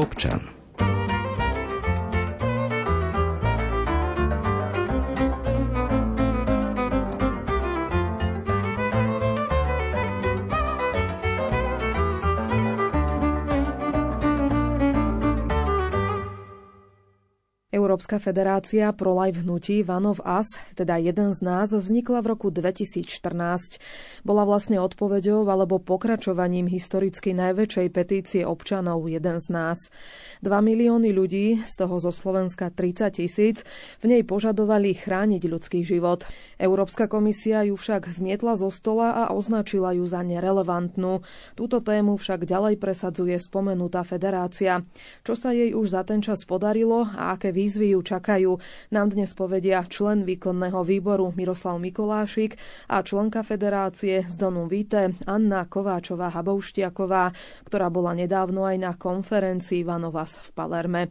[0.00, 0.59] občan.
[17.90, 20.46] Európska federácia pro life hnutí One of Us,
[20.78, 23.02] teda jeden z nás, vznikla v roku 2014.
[24.22, 29.90] Bola vlastne odpoveďou alebo pokračovaním historicky najväčšej petície občanov Jeden z nás.
[30.38, 33.66] 2 milióny ľudí, z toho zo Slovenska 30 tisíc,
[33.98, 36.30] v nej požadovali chrániť ľudský život.
[36.62, 41.26] Európska komisia ju však zmietla zo stola a označila ju za nerelevantnú.
[41.58, 44.86] Túto tému však ďalej presadzuje spomenutá federácia.
[45.26, 48.52] Čo sa jej už za ten čas podarilo a aké výzvy výzvy ju čakajú.
[48.92, 52.60] Nám dnes povedia člen výkonného výboru Miroslav Mikolášik
[52.92, 57.32] a členka federácie z Donu Víte Anna Kováčová-Habouštiaková,
[57.64, 61.02] ktorá bola nedávno aj na konferencii Vanovas v Palerme.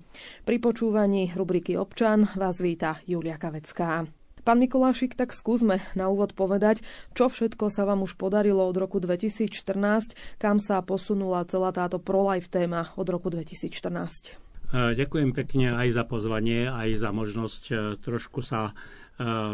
[0.46, 4.05] Pri počúvaní rubriky Občan vás víta Julia Kavecká.
[4.46, 6.86] Pán Mikolášik, tak skúsme na úvod povedať,
[7.18, 12.48] čo všetko sa vám už podarilo od roku 2014, kam sa posunula celá táto pro-life
[12.48, 14.49] téma od roku 2014.
[14.70, 18.73] Ďakujem pekne aj za pozvanie, aj za možnosť e, trošku sa e,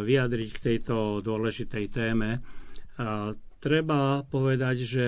[0.03, 2.43] vyjadriť k tejto dôležitej téme.
[3.59, 5.07] Treba povedať, že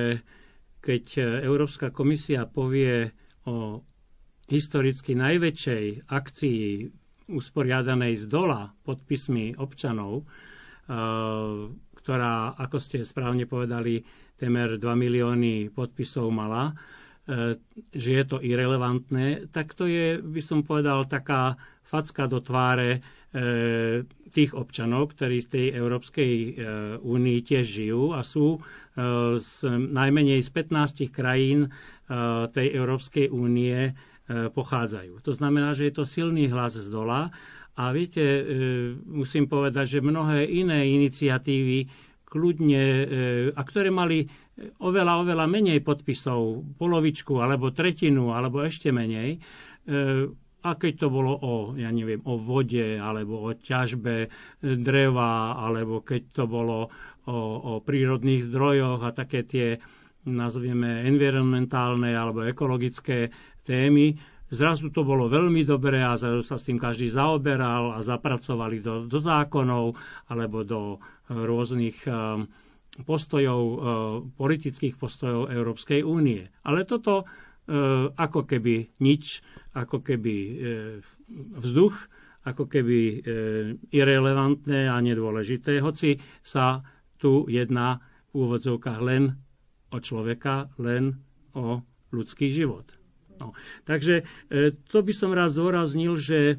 [0.84, 1.06] keď
[1.44, 3.16] Európska komisia povie
[3.48, 3.84] o
[4.48, 6.64] historicky najväčšej akcii
[7.32, 10.26] usporiadanej z dola podpismi občanov, e,
[12.00, 14.08] ktorá, ako ste správne povedali,
[14.40, 17.07] temer 2 milióny podpisov mala, E,
[17.92, 23.00] že je to irrelevantné, tak to je, by som povedal, taká facka do tváre e,
[24.32, 26.50] tých občanov, ktorí v tej Európskej e,
[27.04, 28.64] únii tiež žijú a sú
[29.38, 31.70] z, najmenej z 15 krajín
[32.50, 33.94] tej Európskej únie
[34.26, 35.22] pochádzajú.
[35.22, 37.30] To znamená, že je to silný hlas z dola
[37.78, 38.26] a viete,
[39.06, 41.94] musím povedať, že mnohé iné iniciatívy
[42.26, 42.84] kľudne,
[43.54, 44.26] a ktoré mali
[44.82, 49.40] oveľa, oveľa menej podpisov, polovičku, alebo tretinu, alebo ešte menej, e,
[50.66, 54.28] a keď to bolo o, ja neviem, o vode, alebo o ťažbe
[54.60, 56.90] dreva, alebo keď to bolo
[57.30, 59.68] o, o prírodných zdrojoch a také tie,
[60.28, 63.32] nazvieme, environmentálne alebo ekologické
[63.64, 64.18] témy,
[64.48, 69.04] Zrazu to bolo veľmi dobré a zrazu sa s tým každý zaoberal a zapracovali do,
[69.04, 70.00] do zákonov
[70.32, 72.48] alebo do rôznych um,
[73.06, 73.78] postojov, e,
[74.34, 76.50] politických postojov Európskej únie.
[76.66, 77.26] Ale toto e,
[78.10, 79.46] ako keby nič,
[79.78, 80.54] ako keby e,
[81.62, 81.96] vzduch,
[82.48, 83.28] ako keby
[83.92, 86.80] irrelevantné a nedôležité, hoci sa
[87.20, 88.00] tu jedná
[88.32, 89.36] v úvodzovkách len
[89.92, 91.20] o človeka, len
[91.52, 91.84] o
[92.16, 92.88] ľudský život.
[93.44, 93.52] No.
[93.84, 94.24] Takže
[94.88, 96.56] to by som rád zúraznil, že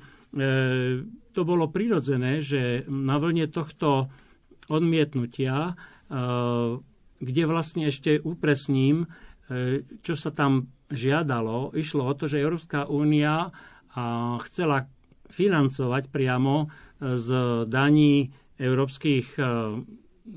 [1.32, 4.12] to bolo prirodzené, že na vlne tohto
[4.68, 5.72] odmietnutia
[7.18, 9.06] kde vlastne ešte upresním,
[9.50, 11.76] eh, čo sa tam žiadalo.
[11.76, 13.52] Išlo o to, že Európska únia
[14.46, 14.86] chcela
[15.28, 17.28] financovať priamo eh, z
[17.68, 19.38] daní európskych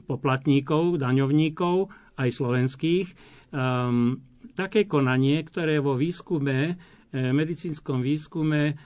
[0.06, 1.90] poplatníkov, daňovníkov,
[2.22, 3.08] aj slovenských,
[4.54, 6.78] také konanie, ktoré vo výskume,
[7.10, 8.78] medicínskom výskume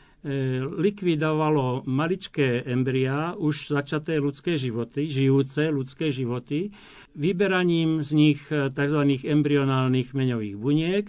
[0.81, 6.73] likvidovalo maličké embria, už začaté ľudské životy, žijúce ľudské životy,
[7.13, 9.01] vyberaním z nich tzv.
[9.21, 11.05] embryonálnych meňových buniek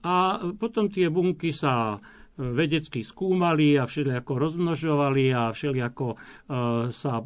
[0.00, 2.00] a potom tie bunky sa
[2.36, 6.16] vedecky skúmali a všelijako rozmnožovali a všelijako e,
[6.92, 7.24] sa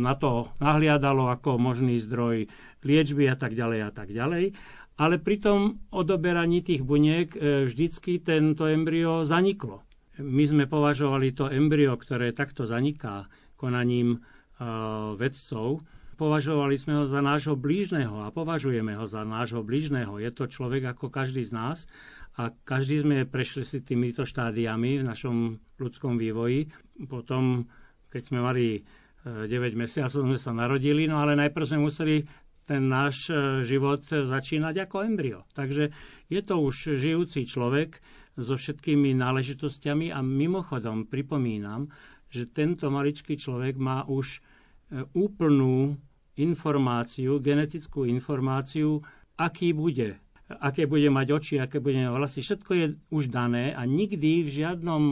[0.00, 2.48] na to nahliadalo ako možný zdroj
[2.80, 4.56] liečby a tak ďalej a tak ďalej.
[4.96, 5.60] Ale pri tom
[5.92, 9.84] odoberaní tých buniek e, vždycky tento embryo zaniklo
[10.20, 13.26] my sme považovali to embryo, ktoré takto zaniká
[13.56, 15.84] konaním uh, vedcov,
[16.20, 20.20] považovali sme ho za nášho blížneho a považujeme ho za nášho blížneho.
[20.20, 21.88] Je to človek ako každý z nás
[22.36, 26.68] a každý sme prešli si týmito štádiami v našom ľudskom vývoji.
[27.08, 27.64] Potom,
[28.12, 28.84] keď sme mali
[29.24, 32.24] 9 mesiacov, sme sa narodili, no ale najprv sme museli
[32.68, 33.32] ten náš
[33.64, 35.48] život začínať ako embryo.
[35.56, 35.88] Takže
[36.28, 37.98] je to už žijúci človek,
[38.40, 41.92] so všetkými náležitosťami a mimochodom pripomínam,
[42.30, 45.98] že tento maličký človek má už e, úplnú
[46.38, 49.04] informáciu, genetickú informáciu,
[49.36, 50.16] aký bude,
[50.48, 52.40] aké bude mať oči, aké bude mať vlasy.
[52.40, 55.04] Všetko je už dané a nikdy v žiadnom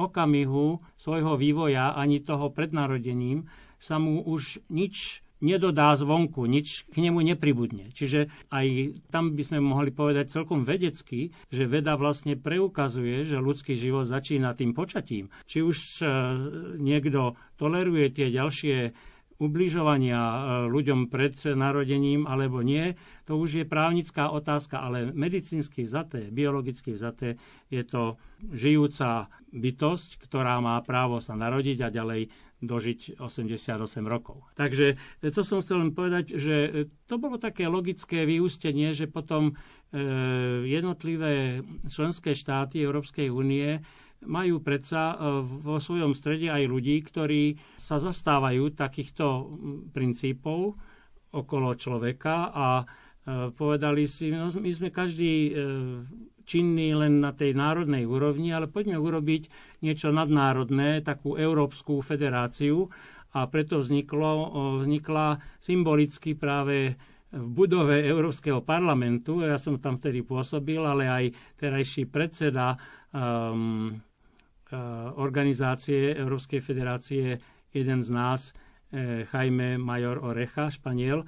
[0.00, 3.44] okamihu svojho vývoja, ani toho pred narodením,
[3.80, 7.90] sa mu už nič nedodá zvonku, nič k nemu nepribudne.
[7.92, 8.66] Čiže aj
[9.08, 14.54] tam by sme mohli povedať celkom vedecky, že veda vlastne preukazuje, že ľudský život začína
[14.54, 15.32] tým počatím.
[15.48, 16.04] Či už e,
[16.78, 18.92] niekto toleruje tie ďalšie
[19.40, 20.38] ubližovania e,
[20.68, 22.94] ľuďom pred narodením alebo nie,
[23.24, 27.40] to už je právnická otázka, ale medicínsky vzaté, biologicky vzaté
[27.72, 28.20] je to
[28.52, 32.28] žijúca bytosť, ktorá má právo sa narodiť a ďalej
[32.60, 34.44] dožiť 88 rokov.
[34.54, 36.70] Takže e, to som chcel len povedať, že e,
[37.08, 39.56] to bolo také logické vyústenie, že potom
[40.70, 43.82] jednotlivé členské štáty Európskej únie
[44.24, 49.24] majú predsa e, vo svojom strede aj ľudí, ktorí sa zastávajú takýchto
[49.96, 50.76] princípov
[51.32, 52.84] okolo človeka a e,
[53.54, 55.56] povedali si, no my sme každý
[56.50, 59.46] e, činný len na tej národnej úrovni, ale poďme urobiť
[59.86, 62.90] niečo nadnárodné, takú Európsku federáciu.
[63.30, 64.50] A preto vzniklo,
[64.82, 66.98] vznikla symbolicky práve
[67.30, 71.24] v budove Európskeho parlamentu, ja som tam vtedy pôsobil, ale aj
[71.62, 72.74] terajší predseda
[73.14, 73.94] um,
[75.14, 77.38] organizácie Európskej federácie
[77.70, 78.50] jeden z nás,
[78.90, 81.22] eh, Jaime Major Orecha, Španiel,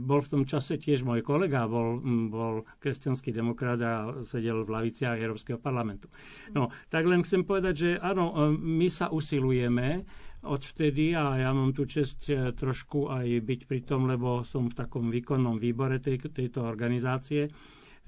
[0.00, 2.00] bol v tom čase tiež môj kolega, bol,
[2.32, 6.08] bol kresťanský demokrat a sedel v laviciach Európskeho parlamentu.
[6.56, 10.08] No, tak len chcem povedať, že áno, my sa usilujeme
[10.48, 15.12] odvtedy a ja mám tu čest trošku aj byť pri tom, lebo som v takom
[15.12, 17.52] výkonnom výbore tej, tejto organizácie,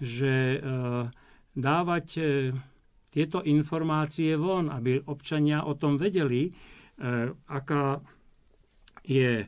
[0.01, 0.57] že
[1.53, 2.07] dávať
[3.11, 6.51] tieto informácie von, aby občania o tom vedeli, e,
[7.51, 7.99] aká
[9.03, 9.43] je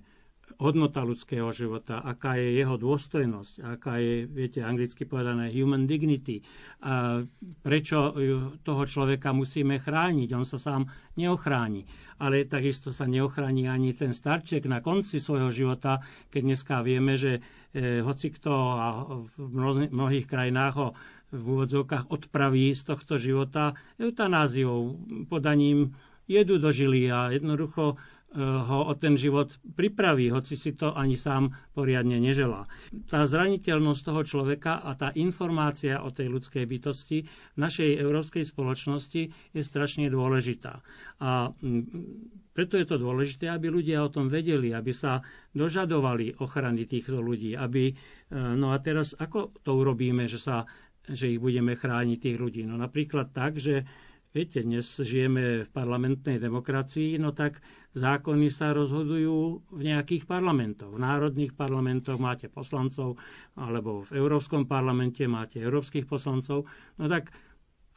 [0.63, 6.47] hodnota ľudského života, aká je jeho dôstojnosť, aká je, viete, anglicky povedané human dignity,
[6.79, 7.27] a
[7.67, 8.15] prečo
[8.63, 10.29] toho človeka musíme chrániť.
[10.39, 10.87] On sa sám
[11.19, 11.85] neochráni.
[12.23, 15.99] Ale takisto sa neochráni ani ten starček na konci svojho života,
[16.31, 17.43] keď dneska vieme, že
[17.75, 18.87] e, hoci kto a
[19.19, 20.89] v mnohých krajinách ho
[21.33, 25.97] v úvodzovkách odpraví z tohto života eutanáziou, podaním
[26.29, 31.21] jedu do žily a jednoducho eh, ho o ten život pripraví, hoci si to ani
[31.21, 32.65] sám poriadne neželá.
[33.09, 39.23] Tá zraniteľnosť toho človeka a tá informácia o tej ľudskej bytosti v našej európskej spoločnosti
[39.53, 40.81] je strašne dôležitá.
[41.21, 45.21] A mm, preto je to dôležité, aby ľudia o tom vedeli, aby sa
[45.53, 47.97] dožadovali ochrany týchto ľudí, aby, eh,
[48.33, 50.65] no a teraz ako to urobíme, že sa
[51.03, 52.63] že ich budeme chrániť tých ľudí.
[52.63, 53.83] No napríklad tak, že
[54.31, 57.59] viete, dnes žijeme v parlamentnej demokracii, no tak
[57.93, 60.89] zákony sa rozhodujú v nejakých parlamentoch.
[60.89, 63.21] V národných parlamentoch máte poslancov,
[63.53, 66.65] alebo v Európskom parlamente máte európskych poslancov.
[66.97, 67.29] No tak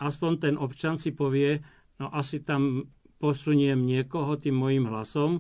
[0.04, 1.64] aspoň ten občan si povie,
[2.00, 2.92] no asi tam
[3.24, 5.40] posuniem niekoho tým mojim hlasom,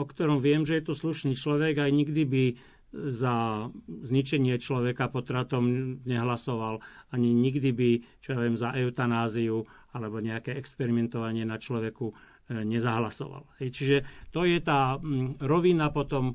[0.00, 2.44] o ktorom viem, že je to slušný človek, aj nikdy by
[2.90, 6.82] za zničenie človeka potratom nehlasoval,
[7.14, 9.62] ani nikdy by, čo ja viem, za eutanáziu
[9.94, 12.10] alebo nejaké experimentovanie na človeku
[12.50, 13.46] e, nezahlasoval.
[13.62, 14.02] Čiže
[14.34, 14.98] to je tá
[15.38, 16.34] rovina potom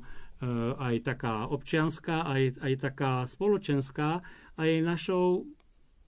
[0.74, 4.24] aj taká občianská, aj, aj taká spoločenská,
[4.56, 5.44] aj našou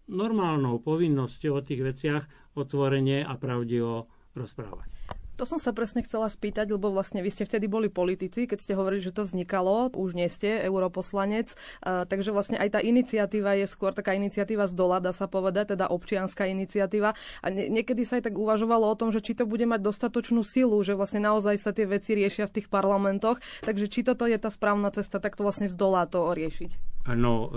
[0.09, 2.25] normálnou povinnosťou o tých veciach
[2.57, 4.98] otvorene a pravdivo rozprávať.
[5.39, 8.75] To som sa presne chcela spýtať, lebo vlastne vy ste vtedy boli politici, keď ste
[8.75, 11.55] hovorili, že to vznikalo, už nie ste europoslanec,
[11.87, 15.87] takže vlastne aj tá iniciatíva je skôr taká iniciatíva z dola, dá sa povedať, teda
[15.95, 17.15] občianská iniciatíva.
[17.15, 20.43] A nie, niekedy sa aj tak uvažovalo o tom, že či to bude mať dostatočnú
[20.43, 24.43] silu, že vlastne naozaj sa tie veci riešia v tých parlamentoch, takže či toto je
[24.43, 26.99] tá správna cesta, tak to vlastne z dola to riešiť.
[27.07, 27.49] Áno, e,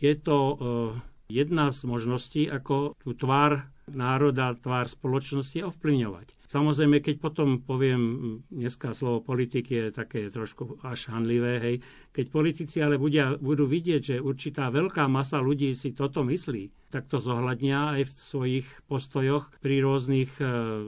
[0.00, 0.54] je to e,
[1.28, 6.37] jedna z možností, ako tú tvár národa, tvár spoločnosti ovplyvňovať.
[6.48, 8.00] Samozrejme, keď potom poviem,
[8.48, 11.76] dneska slovo politik je také trošku až hanlivé, hej,
[12.08, 17.04] keď politici ale budia, budú vidieť, že určitá veľká masa ľudí si toto myslí, tak
[17.04, 20.44] to zohľadnia aj v svojich postojoch pri rôznych e,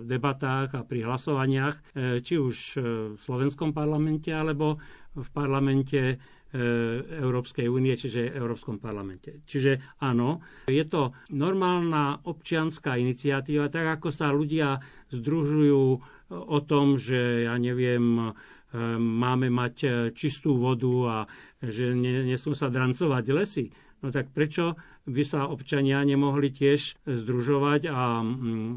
[0.09, 2.77] debatách a pri hlasovaniach, e, či už e,
[3.15, 4.81] v slovenskom parlamente alebo
[5.13, 6.17] v parlamente
[6.51, 9.39] Európskej únie, čiže Európskom parlamente.
[9.47, 14.75] Čiže áno, je to normálna občianská iniciatíva, tak ako sa ľudia
[15.11, 15.85] združujú
[16.31, 18.31] o tom, že ja neviem, e,
[18.99, 21.17] máme mať čistú vodu a
[21.61, 23.67] že nesú sa drancovať lesy.
[24.01, 28.25] No tak prečo by sa občania nemohli tiež združovať a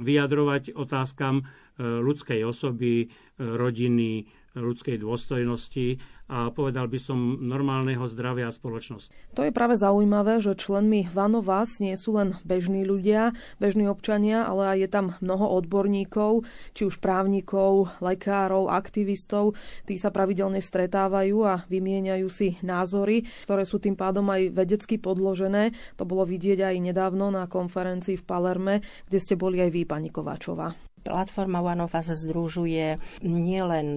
[0.01, 1.43] vyjadrovať otázkam e,
[1.79, 5.97] ľudskej osoby, rodiny, ľudskej dôstojnosti
[6.31, 9.11] a povedal by som normálneho zdravia a spoločnosti.
[9.35, 14.47] To je práve zaujímavé, že členmi Vano Vás nie sú len bežní ľudia, bežní občania,
[14.47, 19.59] ale aj je tam mnoho odborníkov, či už právnikov, lekárov, aktivistov.
[19.83, 25.75] Tí sa pravidelne stretávajú a vymieňajú si názory, ktoré sú tým pádom aj vedecky podložené.
[25.99, 28.75] To bolo vidieť aj nedávno na konferencii v Palerme,
[29.11, 30.92] kde ste boli aj vy, pani Kováčová.
[31.03, 33.87] Platforma One of Us združuje nielen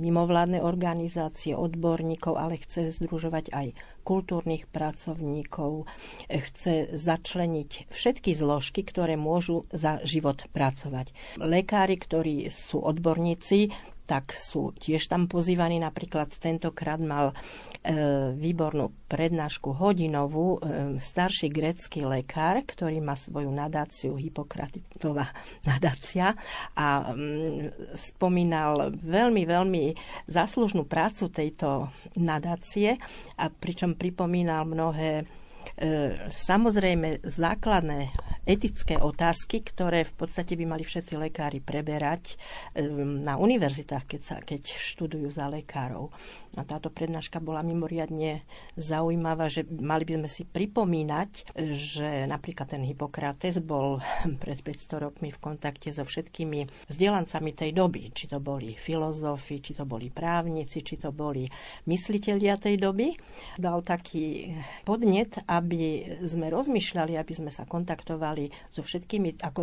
[0.00, 3.66] mimovládne organizácie, odborníkov, ale chce združovať aj
[4.04, 5.88] kultúrnych pracovníkov,
[6.28, 11.12] chce začleniť všetky zložky, ktoré môžu za život pracovať.
[11.40, 13.72] Lekári, ktorí sú odborníci,
[14.04, 15.80] tak sú tiež tam pozývaní.
[15.80, 17.34] Napríklad tentokrát mal e,
[18.36, 25.32] výbornú prednášku hodinovú e, starší grecký lekár, ktorý má svoju nadáciu, Hippokratová
[25.68, 26.36] nadácia
[26.76, 29.84] a mm, spomínal veľmi, veľmi
[30.28, 31.88] záslužnú prácu tejto
[32.20, 33.00] nadácie
[33.40, 35.24] a pričom pripomínal mnohé
[36.30, 38.12] samozrejme základné
[38.44, 42.36] etické otázky, ktoré v podstate by mali všetci lekári preberať
[42.76, 42.84] e,
[43.24, 46.12] na univerzitách, keď, sa, keď študujú za lekárov.
[46.54, 48.46] A táto prednáška bola mimoriadne
[48.78, 53.98] zaujímavá, že mali by sme si pripomínať, že napríklad ten Hippokrates bol
[54.42, 58.12] pred 500 rokmi v kontakte so všetkými vzdelancami tej doby.
[58.14, 61.48] Či to boli filozofi, či to boli právnici, či to boli
[61.90, 63.16] mysliteľia tej doby.
[63.58, 64.54] Dal taký
[64.86, 69.60] podnet, aby sme rozmýšľali, aby sme sa kontaktovali so všetkými ako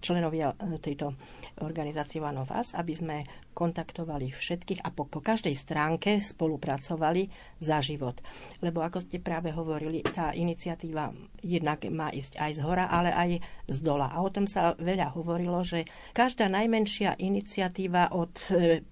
[0.00, 1.12] členovia tejto
[1.60, 3.16] organizácie One of Us, aby sme
[3.54, 7.30] kontaktovali všetkých a po, po každej stránke spolupracovali
[7.62, 8.18] za život.
[8.58, 13.30] Lebo ako ste práve hovorili, tá iniciatíva jednak má ísť aj z hora, ale aj
[13.70, 14.10] z dola.
[14.10, 18.82] A o tom sa veľa hovorilo, že každá najmenšia iniciatíva od e,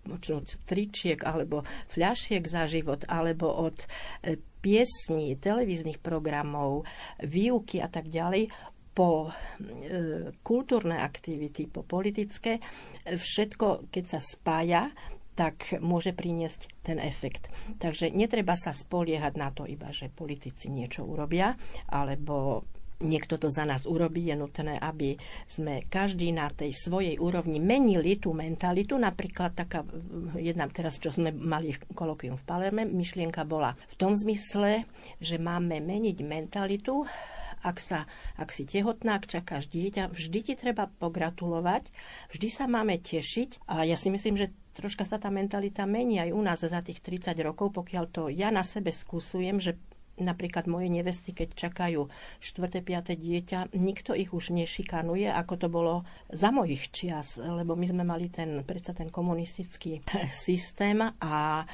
[0.63, 3.77] tričiek alebo fľašiek za život alebo od
[4.23, 6.87] e, piesní, televíznych programov,
[7.19, 8.49] výuky a tak ďalej,
[8.93, 9.33] po e,
[10.45, 12.61] kultúrne aktivity, po politické,
[13.09, 14.93] všetko, keď sa spája,
[15.33, 17.49] tak môže priniesť ten efekt.
[17.81, 21.57] Takže netreba sa spoliehať na to iba, že politici niečo urobia,
[21.89, 22.69] alebo
[23.03, 25.19] niekto to za nás urobí, je nutné, aby
[25.51, 28.95] sme každý na tej svojej úrovni menili tú mentalitu.
[28.95, 29.83] Napríklad taká
[30.39, 34.87] jedna teraz, čo sme mali kolokvium v Palerme, myšlienka bola v tom zmysle,
[35.19, 37.05] že máme meniť mentalitu
[37.63, 41.95] ak, sa, ak si tehotná, ak čakáš dieťa, vždy ti treba pogratulovať,
[42.35, 46.31] vždy sa máme tešiť a ja si myslím, že troška sa tá mentalita mení aj
[46.35, 49.79] u nás za tých 30 rokov, pokiaľ to ja na sebe skúsujem, že
[50.21, 52.09] napríklad moje nevesty, keď čakajú
[52.41, 52.85] 4.
[52.85, 53.17] 5.
[53.17, 55.95] dieťa, nikto ich už nešikanuje, ako to bolo
[56.29, 60.05] za mojich čias, lebo my sme mali ten, predsa ten komunistický
[60.47, 61.65] systém a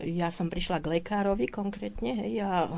[0.00, 2.68] ja som prišla k lekárovi konkrétne, hej, a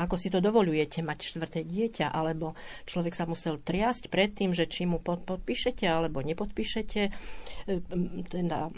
[0.00, 2.56] ako si to dovolujete mať štvrté dieťa, alebo
[2.88, 7.12] človek sa musel triasť pred tým, že či mu pod, podpíšete alebo nepodpíšete
[8.28, 8.68] teda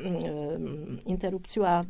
[1.07, 1.83] interrupciu a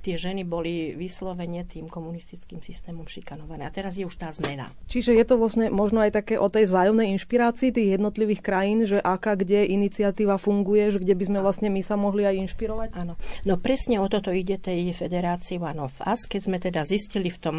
[0.00, 3.68] tie ženy boli vyslovene tým komunistickým systémom šikanované.
[3.68, 4.72] A teraz je už tá zmena.
[4.88, 8.96] Čiže je to vlastne možno aj také o tej vzájomnej inšpirácii tých jednotlivých krajín, že
[8.98, 12.88] aká kde iniciatíva funguje, že kde by sme vlastne my sa mohli aj inšpirovať?
[12.96, 13.20] Áno.
[13.44, 16.24] No presne o toto ide tej federácii One of Us.
[16.24, 17.56] Keď sme teda zistili v tom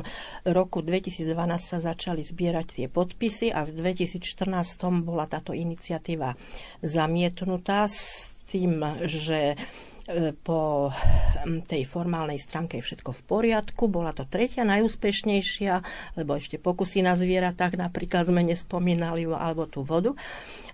[0.50, 1.29] roku 2012
[1.62, 4.50] sa začali zbierať tie podpisy a v 2014
[5.05, 6.34] bola táto iniciatíva
[6.81, 9.53] zamietnutá s tým, že
[10.41, 10.89] po
[11.70, 13.86] tej formálnej stránke je všetko v poriadku.
[13.86, 15.74] Bola to tretia najúspešnejšia,
[16.18, 20.18] lebo ešte pokusy na zvieratách napríklad sme nespomínali, alebo tú vodu.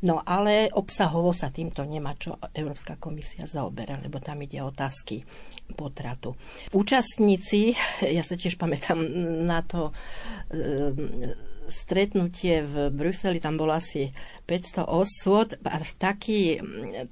[0.07, 5.27] No ale obsahovo sa týmto nemá čo Európska komisia zaoberá, lebo tam ide otázky
[5.75, 6.39] potratu.
[6.71, 7.75] Účastníci,
[8.07, 9.03] ja sa tiež pamätám
[9.43, 9.91] na to,
[11.67, 14.13] stretnutie v Bruseli, tam bolo asi
[14.45, 16.61] 500 osôd a taký,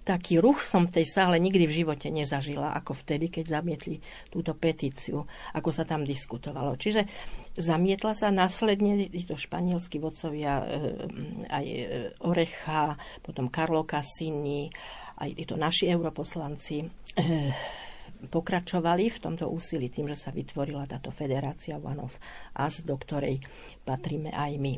[0.06, 4.54] taký ruch som v tej sále nikdy v živote nezažila, ako vtedy, keď zamietli túto
[4.54, 5.26] petíciu,
[5.58, 6.78] ako sa tam diskutovalo.
[6.78, 7.10] Čiže
[7.58, 11.86] zamietla sa následne títo španielskí vodcovia, eh, aj eh,
[12.22, 14.70] Orecha, potom Carlo Cassini,
[15.22, 16.78] aj títo naši europoslanci
[17.18, 17.54] eh,
[18.30, 22.16] pokračovali v tomto úsilí tým, že sa vytvorila táto federácia One of
[22.56, 23.44] Us, do ktorej
[23.84, 24.74] patríme aj my.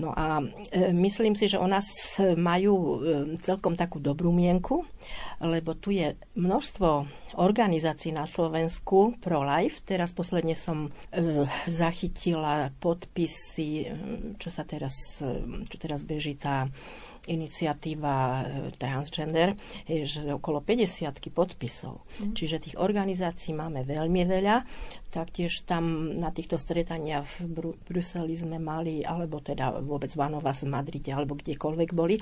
[0.00, 0.40] No a
[0.72, 2.96] e, myslím si, že o nás majú e,
[3.44, 4.88] celkom takú dobrú mienku,
[5.36, 7.04] lebo tu je množstvo
[7.36, 9.84] organizácií na Slovensku pro life.
[9.84, 13.92] Teraz posledne som e, zachytila podpisy,
[14.40, 15.20] čo sa teraz,
[15.68, 16.72] čo teraz beží tá
[17.30, 19.54] iniciatíva e, transgender,
[19.86, 22.02] je, že okolo 50 podpisov.
[22.18, 22.34] Mm.
[22.34, 24.56] Čiže tých organizácií máme veľmi veľa.
[25.12, 30.64] Taktiež tam na týchto stretaniach v Bru- Bruseli sme mali, alebo teda vôbec Vanova v
[30.72, 32.16] Madride, alebo kdekoľvek boli,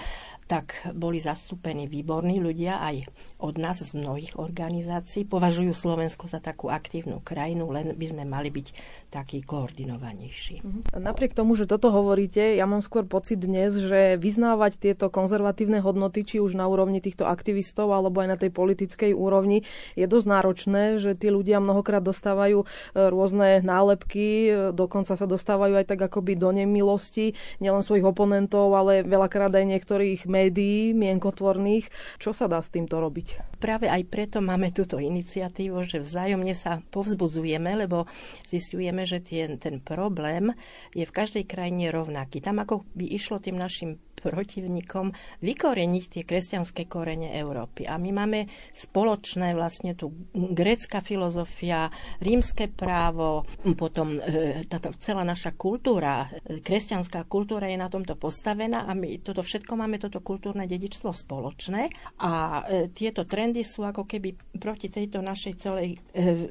[0.50, 3.06] tak boli zastúpení výborní ľudia aj
[3.38, 5.22] od nás z mnohých organizácií.
[5.22, 8.74] Považujú Slovensko za takú aktívnu krajinu, len by sme mali byť
[9.06, 10.66] taký koordinovanejší.
[10.66, 10.80] Mhm.
[10.98, 16.26] Napriek tomu, že toto hovoríte, ja mám skôr pocit dnes, že vyznávať tieto konzervatívne hodnoty,
[16.26, 19.62] či už na úrovni týchto aktivistov, alebo aj na tej politickej úrovni,
[19.94, 26.00] je dosť náročné, že tí ľudia mnohokrát dostávajú rôzne nálepky, dokonca sa dostávajú aj tak
[26.06, 31.88] akoby do nemilosti, nielen svojich oponentov, ale veľakrát aj niektorých médií mienkotvorných.
[32.18, 33.58] Čo sa dá s týmto robiť?
[33.60, 38.08] Práve aj preto máme túto iniciatívu, že vzájomne sa povzbudzujeme, lebo
[38.48, 40.56] zistujeme, že tie, ten problém
[40.96, 42.40] je v každej krajine rovnaký.
[42.40, 47.88] Tam ako by išlo tým našim protivníkom vykoreniť tie kresťanské korene Európy.
[47.88, 48.40] A my máme
[48.76, 51.88] spoločné vlastne tu grécka filozofia,
[52.20, 58.84] rímske právo, potom e, táto celá naša kultúra, e, kresťanská kultúra je na tomto postavená
[58.84, 61.88] a my toto všetko máme, toto kultúrne dedičstvo spoločné
[62.20, 62.32] a
[62.68, 65.96] e, tieto trendy sú ako keby proti tejto našej celej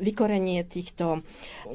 [0.01, 1.21] vykorenie týchto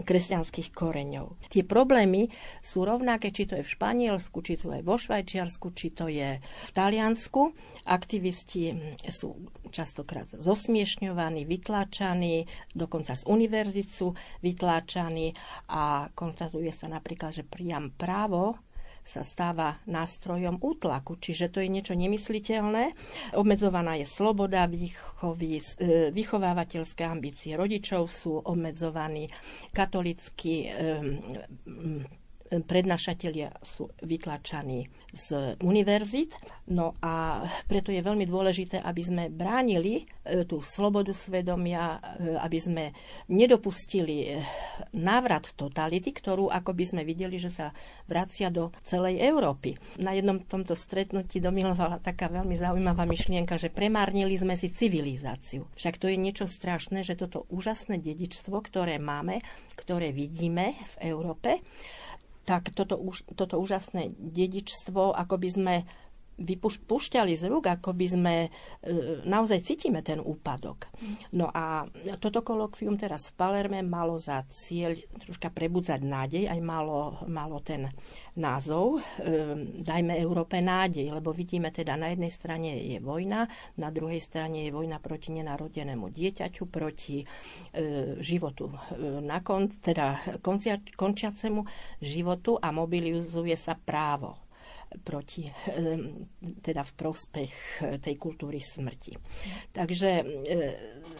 [0.03, 1.37] kresťanských koreňov.
[1.53, 2.27] Tie problémy
[2.61, 6.09] sú rovnaké, či to je v Španielsku, či to je vo Švajčiarsku, či či to
[6.09, 7.53] je v Taliansku.
[7.85, 8.73] Aktivisti
[9.13, 9.37] sú
[9.69, 15.37] častokrát zosmiešňovaní, vytláčaní, dokonca z univerzit sú vytláčaní
[15.69, 18.57] a konštatuje sa napríklad, že priam právo
[19.05, 22.97] sa stáva nástrojom útlaku, čiže to je niečo nemysliteľné.
[23.37, 29.29] Obmedzovaná je sloboda výchovy, e, vychovávateľské ambície rodičov sú obmedzovaní,
[29.77, 30.73] katolickí
[32.63, 36.35] prednášatelia sú vytlačaní z univerzit.
[36.71, 42.59] No a preto je veľmi dôležité, aby sme bránili e, tú slobodu svedomia, e, aby
[42.59, 42.85] sme
[43.31, 44.27] nedopustili e,
[44.97, 47.71] návrat totality, ktorú ako by sme videli, že sa
[48.11, 49.77] vracia do celej Európy.
[50.01, 55.69] Na jednom tomto stretnutí domilovala taká veľmi zaujímavá myšlienka, že premárnili sme si civilizáciu.
[55.79, 59.45] Však to je niečo strašné, že toto úžasné dedičstvo, ktoré máme,
[59.79, 61.63] ktoré vidíme v Európe,
[62.45, 63.01] tak toto,
[63.35, 65.75] toto úžasné dedičstvo, ako by sme
[66.39, 68.49] vypušťali z rúk, ako by sme e,
[69.23, 70.91] naozaj cítime ten úpadok.
[71.31, 71.87] No a
[72.19, 77.87] toto kolokvium teraz v Palerme malo za cieľ troška prebudzať nádej, aj malo, malo ten
[78.35, 79.27] názov e,
[79.85, 83.47] Dajme Európe nádej, lebo vidíme teda na jednej strane je vojna,
[83.79, 87.27] na druhej strane je vojna proti nenarodenému dieťaťu, proti e,
[88.19, 88.75] životu
[89.23, 91.63] na kon, teda koncia, končiacemu
[92.03, 94.44] životu a mobilizuje sa právo
[95.03, 95.49] proti,
[96.63, 99.17] teda v prospech eh, tej kultúry smrti.
[99.75, 100.25] Takže eh,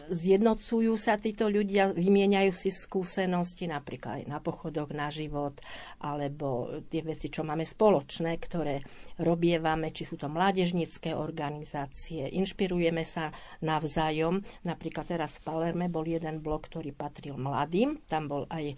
[0.09, 5.57] zjednocujú sa títo ľudia, vymieňajú si skúsenosti napríklad aj na pochodoch, na život,
[6.01, 8.85] alebo tie veci, čo máme spoločné, ktoré
[9.21, 13.33] robievame, či sú to mládežnícke organizácie, inšpirujeme sa
[13.65, 14.43] navzájom.
[14.67, 18.77] Napríklad teraz v Palerme bol jeden blok, ktorý patril mladým, tam bol aj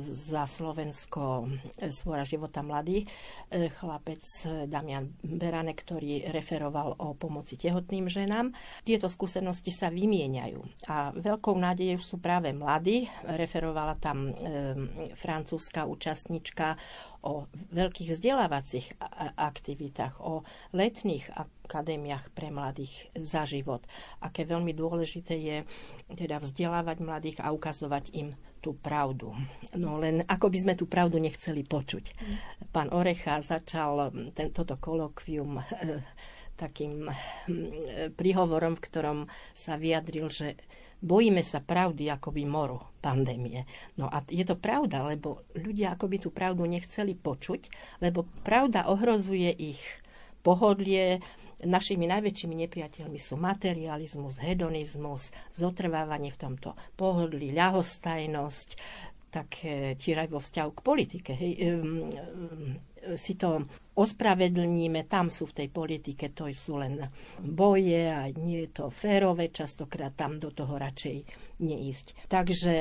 [0.00, 1.48] za Slovensko
[1.80, 3.06] e, svora života mladý e,
[3.72, 4.22] chlapec
[4.68, 8.52] Damian Berane, ktorý referoval o pomoci tehotným ženám.
[8.84, 13.08] Tieto skúsenosti sa vymieňajú a veľkou nádejou sú práve mladí.
[13.24, 14.30] Referovala tam
[15.16, 16.76] francúzska účastnička
[17.24, 19.00] o veľkých vzdelávacích
[19.40, 20.44] aktivitách, o
[20.76, 23.80] letných akadémiách pre mladých za život.
[24.20, 25.56] Aké veľmi dôležité je
[26.12, 29.36] teda vzdelávať mladých a ukazovať im tú pravdu.
[29.76, 32.16] No len ako by sme tú pravdu nechceli počuť.
[32.72, 34.08] Pán Orecha začal
[34.56, 35.64] toto kolokvium e,
[36.56, 37.14] takým e,
[38.08, 39.18] príhovorom, v ktorom
[39.52, 40.56] sa vyjadril, že
[41.04, 43.68] bojíme sa pravdy ako by moru pandémie.
[44.00, 47.68] No a je to pravda, lebo ľudia ako by tú pravdu nechceli počuť,
[48.00, 49.82] lebo pravda ohrozuje ich
[50.40, 51.20] pohodlie,
[51.62, 58.68] Našimi najväčšími nepriateľmi sú materializmus, hedonizmus, zotrvávanie v tomto pohodlí, ľahostajnosť,
[59.30, 59.62] tak
[59.98, 61.30] tiež aj vo vzťahu k politike.
[61.34, 61.52] Hej,
[63.14, 66.98] si to ospravedlníme, tam sú v tej politike, to sú len
[67.38, 71.16] boje a nie je to férové, častokrát tam do toho radšej
[71.62, 72.26] neísť.
[72.26, 72.72] Takže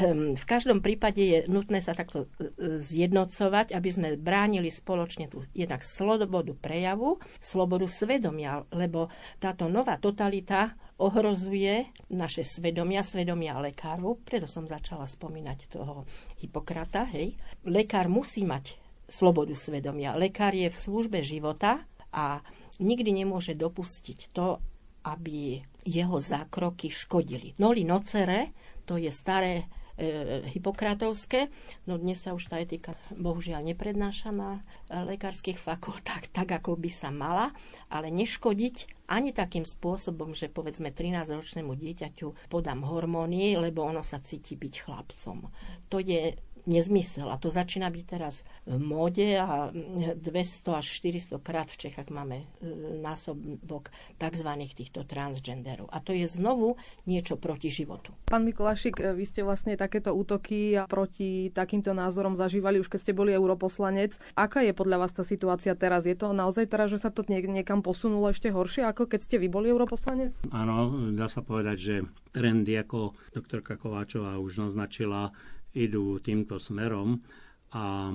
[0.00, 5.44] ehm, v každom prípade je nutné sa takto e, zjednocovať, aby sme bránili spoločne tu
[5.52, 14.24] jednak slobodu prejavu, slobodu svedomia, lebo táto nová totalita ohrozuje naše svedomia, svedomia lekárov.
[14.24, 16.08] Preto som začala spomínať toho
[16.40, 17.04] Hipokrata.
[17.12, 17.36] Hej.
[17.68, 20.18] Lekár musí mať slobodu svedomia.
[20.18, 22.42] Lekár je v službe života a
[22.82, 24.58] nikdy nemôže dopustiť to,
[25.06, 27.54] aby jeho zákroky škodili.
[27.62, 28.50] Noli nocere,
[28.82, 31.46] to je staré e, hipokratovské.
[31.86, 37.14] No dnes sa už tá etika bohužiaľ neprednáša na lekárskych fakultách tak, ako by sa
[37.14, 37.54] mala,
[37.86, 44.58] ale neškodiť ani takým spôsobom, že povedzme 13-ročnému dieťaťu podám hormóny, lebo ono sa cíti
[44.58, 45.46] byť chlapcom.
[45.86, 46.34] To je
[46.66, 47.30] nezmysel.
[47.30, 50.22] A to začína byť teraz v móde a 200
[50.74, 52.46] až 400 krát v Čechách máme e,
[53.00, 54.50] násobok tzv.
[54.74, 55.86] týchto transgenderov.
[55.94, 56.74] A to je znovu
[57.06, 58.10] niečo proti životu.
[58.26, 63.00] Pán Mikulášik, e, vy ste vlastne takéto útoky a proti takýmto názorom zažívali už keď
[63.00, 64.18] ste boli europoslanec.
[64.34, 66.04] Aká je podľa vás tá situácia teraz?
[66.04, 69.46] Je to naozaj teraz, že sa to niekam posunulo ešte horšie, ako keď ste vy
[69.46, 70.34] boli europoslanec?
[70.50, 71.94] Áno, dá sa povedať, že
[72.34, 75.32] trendy, ako doktorka Kováčová už naznačila,
[75.76, 77.20] idú týmto smerom
[77.76, 78.10] a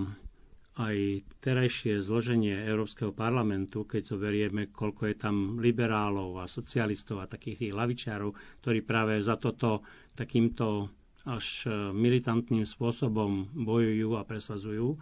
[0.82, 0.98] aj
[1.44, 7.68] terajšie zloženie Európskeho parlamentu, keď so verieme, koľko je tam liberálov a socialistov a takých
[7.68, 8.32] tých lavičiarov,
[8.64, 9.84] ktorí práve za toto
[10.16, 10.90] takýmto
[11.28, 14.98] až militantným spôsobom bojujú a presadzujú.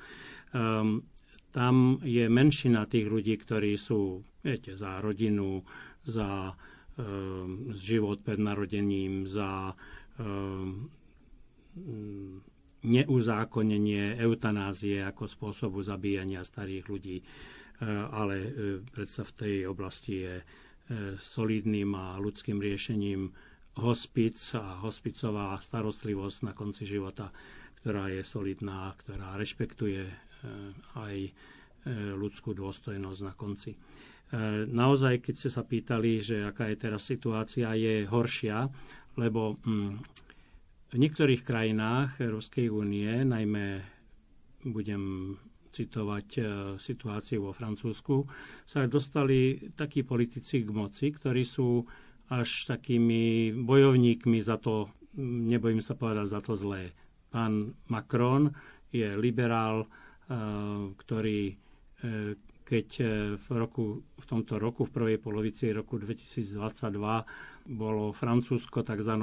[0.52, 1.08] Um,
[1.56, 5.64] tam je menšina tých ľudí, ktorí sú, viete, za rodinu,
[6.04, 9.74] za um, život pred narodením, za
[10.20, 10.92] um,
[12.84, 17.24] neuzákonenie eutanázie ako spôsobu zabíjania starých ľudí, e,
[17.92, 18.50] ale e,
[18.88, 20.46] predsa v tej oblasti je e,
[21.20, 23.36] solidným a ľudským riešením
[23.84, 27.32] hospic a hospicová starostlivosť na konci života,
[27.84, 30.04] ktorá je solidná, ktorá rešpektuje
[31.00, 31.16] aj
[32.20, 33.72] ľudskú dôstojnosť na konci.
[34.68, 38.68] Naozaj, keď ste sa pýtali, že aká je teraz situácia, je horšia,
[39.16, 39.96] lebo hm,
[40.90, 43.86] v niektorých krajinách Európskej únie, najmä
[44.66, 45.38] budem
[45.70, 46.42] citovať e,
[46.82, 48.26] situáciu vo Francúzsku,
[48.66, 51.86] sa dostali takí politici k moci, ktorí sú
[52.34, 54.90] až takými bojovníkmi za to,
[55.22, 56.90] nebojím sa povedať, za to zlé.
[57.30, 58.50] Pán Macron
[58.90, 59.88] je liberál, e,
[60.98, 61.56] ktorý e,
[62.70, 62.90] keď
[63.42, 66.54] v, roku, v tomto roku, v prvej polovici roku 2022
[67.66, 69.14] bolo Francúzsko tzv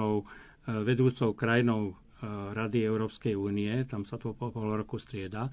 [0.67, 1.95] vedúcou krajinou e,
[2.27, 5.47] Rady Európskej únie, tam sa to po pol roku strieda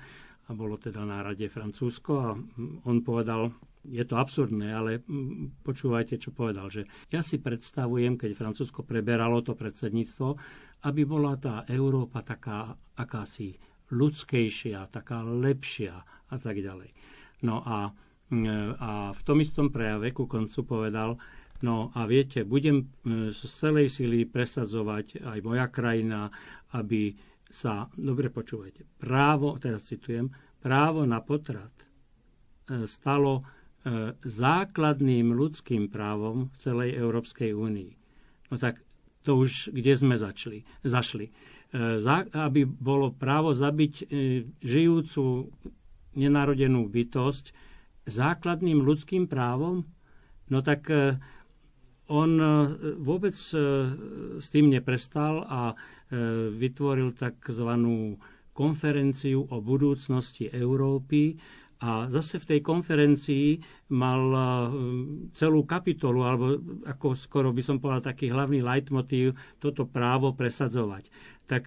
[0.43, 2.35] a bolo teda na rade Francúzsko a
[2.83, 3.55] on povedal,
[3.87, 4.99] je to absurdné, ale
[5.63, 10.35] počúvajte, čo povedal, že ja si predstavujem, keď Francúzsko preberalo to predsedníctvo,
[10.83, 13.55] aby bola tá Európa taká akási
[13.91, 15.95] ľudskejšia, taká lepšia
[16.31, 16.91] a tak ďalej.
[17.43, 17.91] No a,
[18.79, 21.15] a v tom istom prejave ku koncu povedal,
[21.63, 26.27] No a viete, budem e, z celej sily presadzovať aj moja krajina,
[26.75, 27.15] aby
[27.47, 30.27] sa, dobre počúvajte, právo, teraz citujem,
[30.59, 33.43] právo na potrat e, stalo e,
[34.27, 37.91] základným ľudským právom v celej Európskej únii.
[38.51, 38.83] No tak
[39.23, 41.31] to už kde sme začali, zašli.
[42.37, 44.05] Aby bolo právo zabiť
[44.61, 45.49] žijúcu
[46.13, 47.49] nenarodenú bytosť
[48.05, 49.81] základným ľudským právom,
[50.53, 50.85] no tak
[52.11, 52.47] on e,
[52.99, 53.57] vôbec e,
[54.39, 55.75] s tým neprestal a e,
[56.51, 57.69] vytvoril tzv.
[58.51, 61.39] konferenciu o budúcnosti Európy
[61.83, 63.59] a zase v tej konferencii
[63.91, 64.23] mal
[65.35, 66.55] celú kapitolu, alebo
[66.87, 71.11] ako skoro by som povedal taký hlavný leitmotív, toto právo presadzovať.
[71.43, 71.63] Tak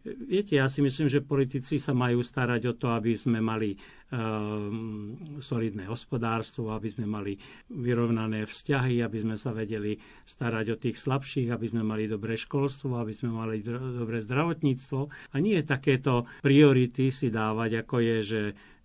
[0.00, 3.76] Viete, ja si myslím, že politici sa majú starať o to, aby sme mali
[4.08, 5.12] um,
[5.44, 7.36] solidné hospodárstvo, aby sme mali
[7.68, 12.96] vyrovnané vzťahy, aby sme sa vedeli starať o tých slabších, aby sme mali dobré školstvo,
[12.96, 15.00] aby sme mali dobré zdravotníctvo.
[15.32, 18.40] A nie takéto priority si dávať, ako je, že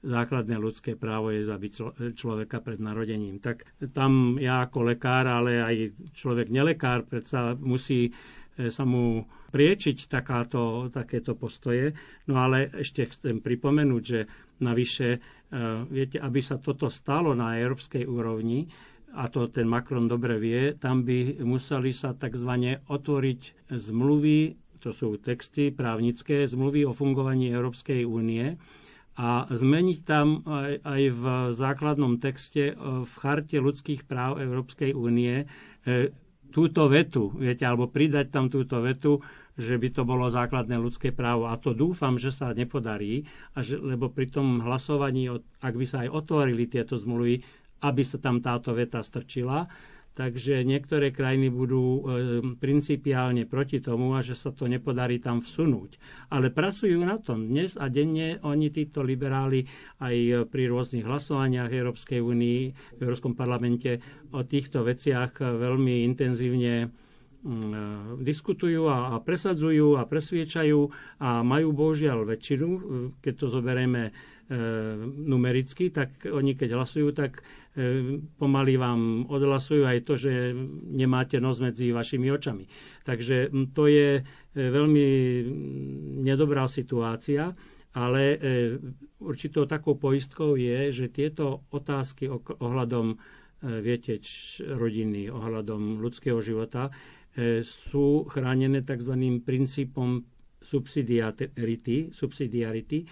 [0.06, 1.73] základné ľudské právo je zabiť
[2.13, 3.41] človeka pred narodením.
[3.41, 5.75] Tak tam ja ako lekár, ale aj
[6.13, 8.13] človek nelekár predsa musí
[8.56, 11.96] sa mu priečiť takáto, takéto postoje.
[12.28, 14.20] No ale ešte chcem pripomenúť, že
[14.60, 15.20] navyše, e,
[15.88, 18.68] viete, aby sa toto stalo na európskej úrovni,
[19.15, 22.52] a to ten Macron dobre vie, tam by museli sa tzv.
[22.84, 28.60] otvoriť zmluvy, to sú texty právnické, zmluvy o fungovaní Európskej únie
[29.15, 31.24] a zmeniť tam aj, aj v
[31.56, 32.74] základnom texte e,
[33.08, 35.48] v charte ľudských práv Európskej únie
[35.88, 36.12] e,
[36.56, 39.20] túto vetu, viete, alebo pridať tam túto vetu,
[39.60, 41.52] že by to bolo základné ľudské právo.
[41.52, 45.28] A to dúfam, že sa nepodarí, a že, lebo pri tom hlasovaní,
[45.60, 47.44] ak by sa aj otvorili tieto zmluvy,
[47.84, 49.68] aby sa tam táto veta strčila,
[50.15, 52.01] takže niektoré krajiny budú e,
[52.56, 55.99] principiálne proti tomu a že sa to nepodarí tam vsunúť.
[56.32, 57.51] Ale pracujú na tom.
[57.51, 59.67] Dnes a denne oni, títo liberáli,
[59.99, 62.62] aj pri rôznych hlasovaniach Európskej únii,
[62.95, 63.99] v Európskom parlamente
[64.32, 66.88] o týchto veciach veľmi intenzívne
[67.43, 70.80] mm, diskutujú a, presadzujú a presviečajú
[71.19, 72.67] a majú božiaľ väčšinu,
[73.19, 74.12] keď to zoberieme e,
[75.25, 77.41] numericky, tak oni keď hlasujú, tak
[77.75, 80.55] E, pomaly vám odhlasujú aj to, že
[80.95, 82.71] nemáte nos medzi vašimi očami.
[83.03, 84.21] Takže to je e,
[84.55, 85.08] veľmi
[86.23, 87.51] nedobrá situácia,
[87.91, 88.38] ale e,
[89.19, 92.31] určitou takou poistkou je, že tieto otázky
[92.63, 93.19] ohľadom
[93.65, 94.21] viete,
[94.62, 96.91] rodiny, ohľadom ľudského života
[97.65, 99.15] sú chránené tzv.
[99.41, 100.21] princípom
[100.62, 103.10] subsidiarity, subsidiarity.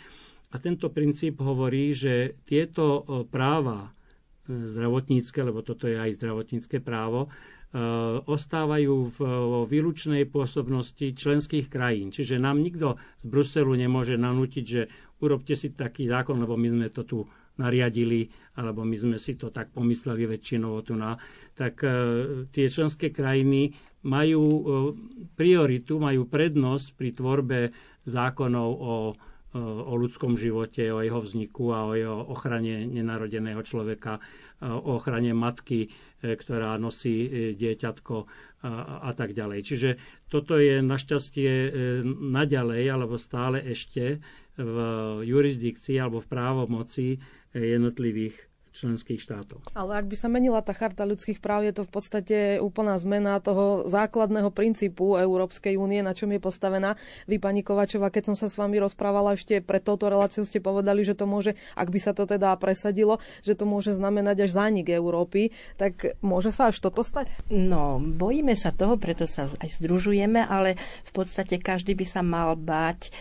[0.53, 3.01] A tento princíp hovorí, že tieto
[3.33, 3.89] práva
[4.47, 7.29] zdravotnícke, lebo toto je aj zdravotnícke právo, e,
[8.27, 9.19] ostávajú v
[9.71, 12.11] výlučnej pôsobnosti členských krajín.
[12.11, 14.91] Čiže nám nikto z Bruselu nemôže nanútiť, že
[15.23, 17.19] urobte si taký zákon, lebo my sme to tu
[17.55, 21.15] nariadili, alebo my sme si to tak pomysleli väčšinou tu na,
[21.55, 21.89] tak e,
[22.51, 23.71] tie členské krajiny
[24.03, 24.61] majú e,
[25.39, 27.59] prioritu, majú prednosť pri tvorbe
[28.03, 28.93] zákonov o
[29.53, 34.17] o ľudskom živote, o jeho vzniku a o jeho ochrane nenarodeného človeka,
[34.63, 35.87] o ochrane matky,
[36.23, 38.27] e, ktorá nosí e, dieťatko a,
[39.09, 39.59] a tak ďalej.
[39.67, 39.89] Čiže
[40.31, 41.69] toto je našťastie e,
[42.07, 44.23] naďalej alebo stále ešte
[44.55, 44.77] v
[45.25, 47.05] jurisdikcii alebo v právomoci
[47.57, 49.61] jednotlivých členských štátov.
[49.77, 53.37] Ale ak by sa menila tá charta ľudských práv, je to v podstate úplná zmena
[53.37, 56.97] toho základného princípu Európskej únie, na čom je postavená.
[57.29, 61.05] Vy, pani Kovačová, keď som sa s vami rozprávala ešte pred touto reláciou, ste povedali,
[61.05, 64.89] že to môže, ak by sa to teda presadilo, že to môže znamenať až zánik
[64.89, 65.53] Európy.
[65.77, 67.29] Tak môže sa až toto stať?
[67.53, 72.57] No, bojíme sa toho, preto sa aj združujeme, ale v podstate každý by sa mal
[72.57, 73.13] báť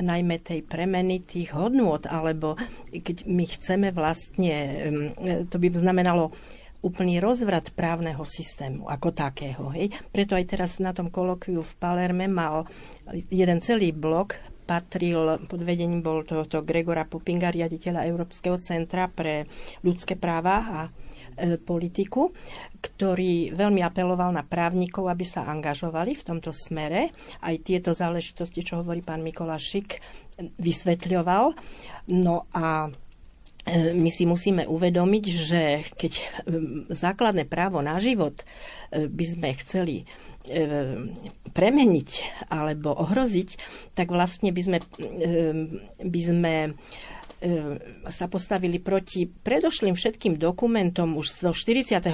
[0.00, 2.56] najmä tej premeny tých hodnôt, alebo
[2.88, 4.54] keď my chceme vlastne,
[5.52, 6.32] to by znamenalo
[6.78, 9.68] úplný rozvrat právneho systému ako takého.
[9.74, 9.92] Hej.
[10.14, 12.70] Preto aj teraz na tom kolokviu v Palerme mal
[13.28, 19.48] jeden celý blok patril, pod vedením bol tohoto Gregora Pupinga, riaditeľa Európskeho centra pre
[19.80, 20.80] ľudské práva a
[21.62, 22.34] politiku,
[22.78, 27.10] ktorý veľmi apeloval na právnikov, aby sa angažovali v tomto smere.
[27.42, 29.98] Aj tieto záležitosti, čo hovorí pán Mikolášik,
[30.58, 31.54] vysvetľoval.
[32.14, 32.90] No a
[33.66, 35.62] e, my si musíme uvedomiť, že
[35.98, 36.24] keď e,
[36.94, 38.46] základné právo na život
[38.90, 40.08] by sme chceli
[41.52, 42.10] premeniť
[42.48, 43.60] alebo ohroziť,
[43.92, 44.78] tak vlastne by sme,
[46.00, 47.17] by sme E,
[48.08, 51.14] sa postavili proti predošlým všetkým dokumentom.
[51.14, 52.10] Už zo 48.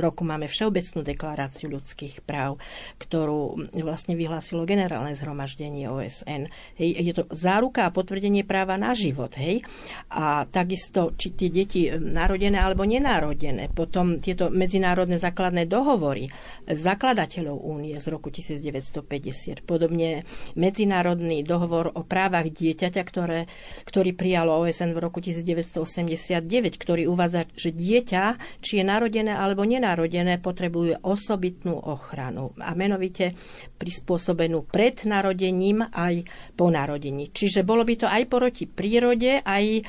[0.00, 2.56] roku máme Všeobecnú deklaráciu ľudských práv,
[2.96, 6.48] ktorú vlastne vyhlásilo generálne zhromaždenie OSN.
[6.80, 9.36] Hej, je to záruka a potvrdenie práva na život.
[9.36, 9.60] Hej?
[10.08, 13.68] A takisto, či tie deti narodené alebo nenarodené.
[13.72, 16.32] Potom tieto medzinárodné základné dohovory
[16.64, 19.60] zakladateľov únie z roku 1950.
[19.62, 20.24] Podobne
[20.56, 23.46] medzinárodný dohovor o právach dieťaťa, ktoré,
[23.84, 29.66] ktorý ktorý prijalo OSN v roku 1989, ktorý uvádza, že dieťa, či je narodené alebo
[29.66, 33.34] nenarodené, potrebuje osobitnú ochranu a menovite
[33.74, 36.22] prispôsobenú pred narodením aj
[36.54, 37.34] po narodení.
[37.34, 39.82] Čiže bolo by to aj proti prírode, aj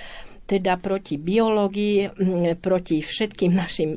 [0.50, 2.10] teda proti biológii,
[2.58, 3.90] proti všetkým našim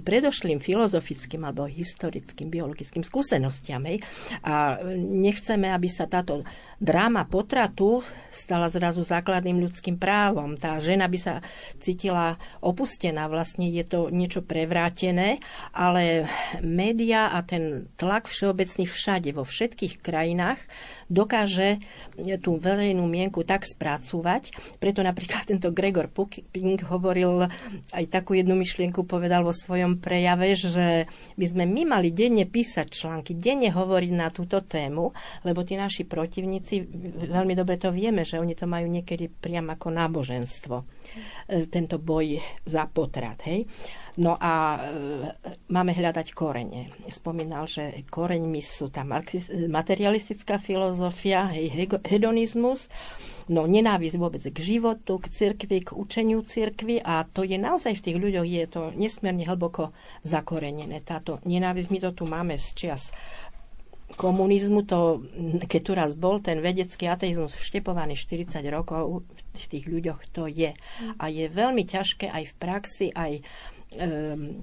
[0.00, 3.84] predošlým filozofickým alebo historickým biologickým skúsenostiam.
[3.84, 4.02] Hej.
[4.42, 6.42] A nechceme, aby sa táto
[6.76, 10.56] dráma potratu stala zrazu základným ľudským právom.
[10.56, 11.34] Tá žena by sa
[11.80, 15.40] cítila opustená, vlastne je to niečo prevrátené,
[15.72, 16.28] ale
[16.60, 20.60] média a ten tlak všeobecný všade, vo všetkých krajinách
[21.06, 21.78] dokáže
[22.42, 24.50] tú verejnú mienku tak spracúvať.
[24.82, 27.46] Preto napríklad tento Gregor Puping hovoril
[27.94, 31.06] aj takú jednu myšlienku, povedal vo svojom prejave, že
[31.38, 35.14] by sme my mali denne písať články, denne hovoriť na túto tému,
[35.46, 36.86] lebo tí naši protivníci
[37.30, 40.95] veľmi dobre to vieme, že oni to majú niekedy priam ako náboženstvo.
[41.46, 43.38] E, tento boj za potrat.
[43.46, 43.70] Hej?
[44.18, 44.78] No a e,
[45.70, 46.90] máme hľadať korene.
[47.06, 49.06] Spomínal, že koreňmi sú tá
[49.70, 51.70] materialistická filozofia, hej,
[52.02, 52.90] hedonizmus,
[53.46, 58.04] no nenávisť vôbec k životu, k cirkvi, k učeniu cirkvi a to je naozaj v
[58.10, 59.94] tých ľuďoch, je to nesmierne hlboko
[60.26, 60.98] zakorenené.
[61.06, 63.14] Táto nenávisť, my to tu máme z čias
[64.14, 65.26] komunizmu, to,
[65.66, 70.70] keď tu raz bol ten vedecký ateizmus vštepovaný 40 rokov, v tých ľuďoch to je.
[71.18, 73.42] A je veľmi ťažké aj v praxi, aj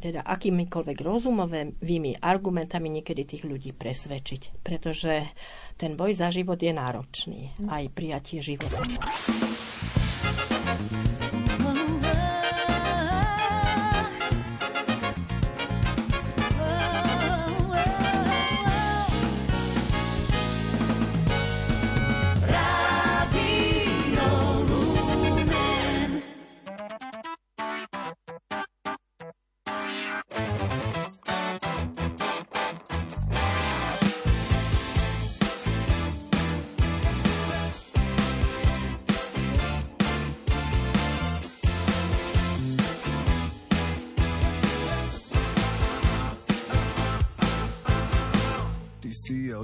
[0.03, 4.59] teda akýmikoľvek rozumovými argumentami niekedy tých ľudí presvedčiť.
[4.59, 5.31] Pretože
[5.79, 7.55] ten boj za život je náročný.
[7.71, 8.83] Aj prijatie života.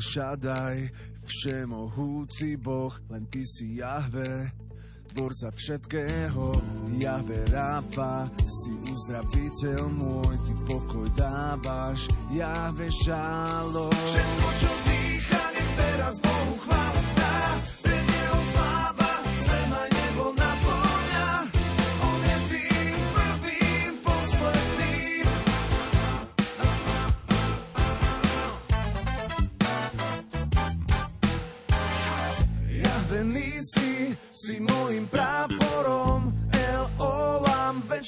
[0.10, 0.89] Shaddai,
[1.22, 4.50] všemohúci Boh, len Ty si Jahve,
[5.13, 6.50] tvorca všetkého,
[6.98, 13.93] Jahve Rafa, si uzdraviteľ môj, Ty pokoj dávaš, Jahve Šalo.
[13.93, 14.98] Všetko, čo dýcha,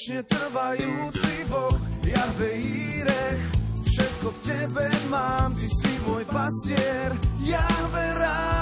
[0.02, 3.44] večne trvajúci Boh, Jahve Irech,
[3.86, 7.14] všetko v tebe mám, ty si môj pastier,
[7.46, 8.61] Jahve rád.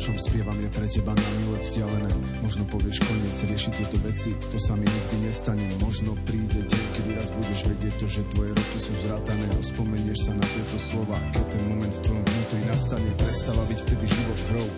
[0.00, 2.08] Čom spievam je pre teba na milé vzdialené.
[2.40, 4.32] Možno povieš koniec, riešiť tieto veci.
[4.48, 5.60] To sa mi nikdy nestane.
[5.84, 10.32] Možno príde deň, kedy raz budeš vedieť to, že tvoje roky sú zrátané Rozpomenieš sa
[10.32, 11.20] na tieto slova.
[11.36, 14.68] Keď ten moment v tvojom vnútri nastane Prestáva byť vtedy život hrou.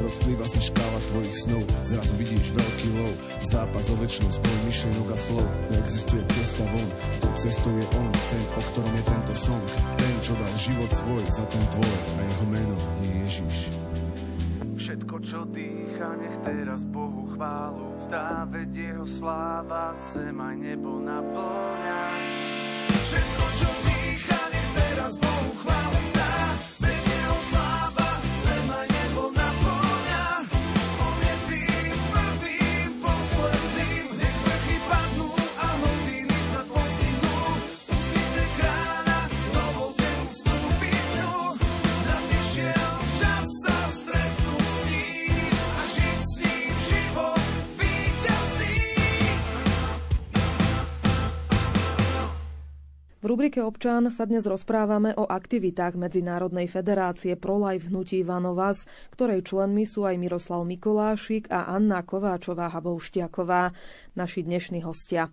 [0.00, 1.62] Rozplýva sa škála tvojich snov.
[1.84, 3.12] Zrazu vidíš veľký lov.
[3.44, 5.46] Zápas o väčšnosť, boj myšlienok a slov.
[5.76, 6.88] Neexistuje cesta von.
[7.20, 9.64] Tou cestou je on, ten, o ktorom je tento song.
[10.00, 13.79] Ten, čo dal život svoj za ten tvoj A jeho meno je Ježiš
[15.30, 22.02] čo dýcha, nech teraz Bohu chválu vzdá, veď jeho sláva zem aj nebo naplňa.
[22.90, 25.29] Všetko, čo dýcha, nech teraz Bohu
[53.30, 60.02] rubrike Občan sa dnes rozprávame o aktivitách Medzinárodnej federácie ProLife hnutí Vanovas, ktorej členmi sú
[60.02, 63.70] aj Miroslav Mikolášik a Anna Kováčová Habouštiaková,
[64.18, 65.30] naši dnešní hostia.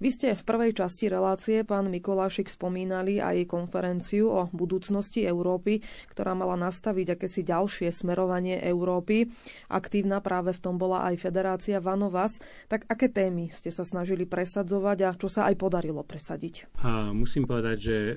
[0.00, 6.32] Vy ste v prvej časti relácie, pán Mikolášik, spomínali aj konferenciu o budúcnosti Európy, ktorá
[6.32, 9.28] mala nastaviť akési ďalšie smerovanie Európy.
[9.68, 12.40] Aktívna práve v tom bola aj Federácia Vanovas.
[12.72, 16.80] Tak aké témy ste sa snažili presadzovať a čo sa aj podarilo presadiť?
[16.80, 18.12] A musím povedať, že e,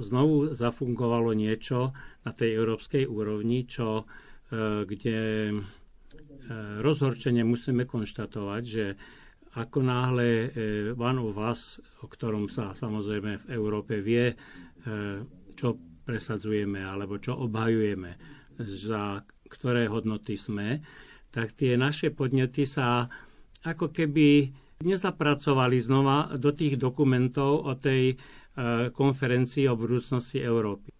[0.00, 1.92] znovu zafungovalo niečo
[2.24, 4.08] na tej európskej úrovni, čo,
[4.48, 5.20] e, kde
[5.52, 5.54] e,
[6.80, 8.96] rozhorčene musíme konštatovať, že
[9.54, 10.50] ako náhle
[10.98, 14.34] One of Us, o ktorom sa samozrejme v Európe vie,
[15.54, 18.18] čo presadzujeme alebo čo obhajujeme,
[18.58, 20.82] za ktoré hodnoty sme,
[21.30, 23.06] tak tie naše podnety sa
[23.62, 24.50] ako keby
[24.82, 28.18] nezapracovali znova do tých dokumentov o tej
[28.94, 30.92] konferencii o budúcnosti Európy.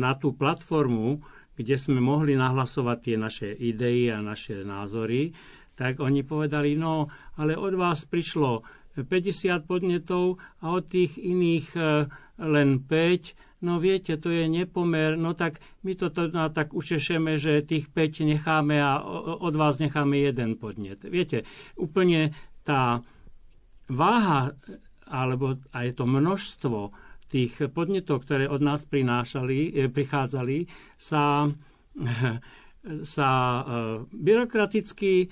[0.00, 1.20] Na tú platformu,
[1.56, 5.32] kde sme mohli nahlasovať tie naše idei a naše názory,
[5.80, 7.08] tak oni povedali, no,
[7.40, 8.60] ale od vás prišlo
[9.00, 11.72] 50 podnetov a od tých iných
[12.36, 13.64] len 5.
[13.64, 18.28] No viete, to je nepomer, no tak my to no, tak učešeme, že tých 5
[18.28, 19.00] necháme a
[19.40, 21.00] od vás necháme jeden podnet.
[21.08, 21.48] Viete,
[21.80, 23.00] úplne tá
[23.88, 24.52] váha
[25.08, 26.92] alebo aj to množstvo
[27.30, 30.66] tých podnetov, ktoré od nás prinášali, prichádzali,
[30.98, 31.48] sa,
[33.16, 33.30] sa
[34.10, 35.30] byrokraticky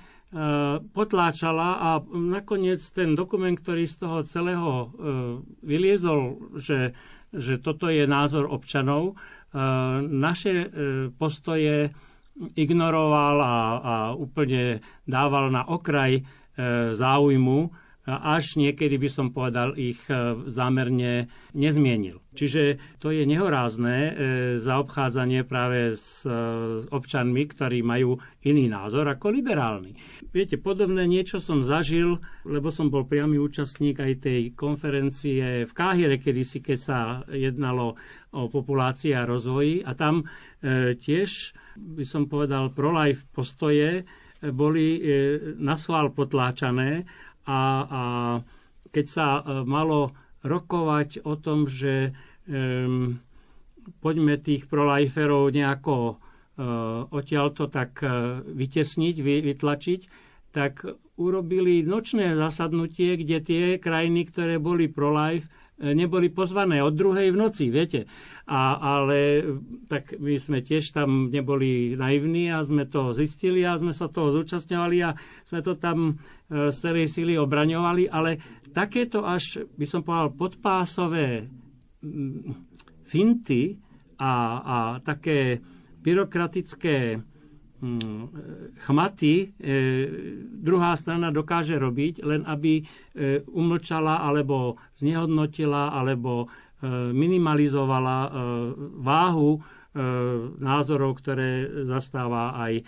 [0.93, 4.89] potláčala a nakoniec ten dokument, ktorý z toho celého eh,
[5.65, 6.93] vyliezol, že
[7.29, 9.21] že toto je názor občanov.
[10.01, 10.73] Naše
[11.21, 11.93] postoje
[12.57, 16.25] ignoroval a, a úplne dával na okraj
[16.97, 17.69] záujmu
[18.09, 22.25] až niekedy by som povedal ich e, zámerne nezmienil.
[22.33, 24.11] Čiže to je nehorázne e,
[24.65, 26.33] zaobchádzanie práve s e,
[26.89, 29.93] občanmi, ktorí majú iný názor ako liberálny.
[30.33, 32.17] Viete, podobné niečo som zažil,
[32.49, 36.99] lebo som bol priamy účastník aj tej konferencie v Káhire, kedysi, keď sa
[37.29, 38.01] jednalo
[38.33, 39.81] o populácii a rozvoji.
[39.85, 40.29] A tam
[41.01, 44.05] tiež, by som povedal, pro-life postoje
[44.39, 45.01] boli
[45.57, 45.81] na
[46.13, 47.09] potláčané
[47.49, 48.03] a, a
[48.93, 50.13] keď sa e, malo
[50.45, 52.15] rokovať o tom, že
[52.47, 53.19] um,
[53.99, 60.01] poďme tých proliferov nejako uh, odtiaľto tak uh, vytesniť, vy, vytlačiť,
[60.55, 60.87] tak
[61.19, 67.71] urobili nočné zasadnutie, kde tie krajiny, ktoré boli pro-life, neboli pozvané od druhej v noci,
[67.71, 68.11] viete.
[68.49, 69.45] A, ale
[69.87, 74.35] tak my sme tiež tam neboli naivní a sme to zistili a sme sa toho
[74.41, 75.15] zúčastňovali a
[75.47, 76.17] sme to tam
[76.49, 78.41] e, z celej síly obraňovali, ale
[78.73, 81.47] takéto až, by som povedal, podpásové
[83.05, 83.77] finty
[84.19, 85.61] a, a také
[86.03, 87.21] byrokratické
[88.83, 89.45] chmaty e,
[90.51, 92.85] druhá strana dokáže robiť, len aby e,
[93.47, 98.31] umlčala alebo znehodnotila alebo E, minimalizovala e,
[99.03, 99.61] váhu e,
[100.63, 102.87] názorov, ktoré zastáva aj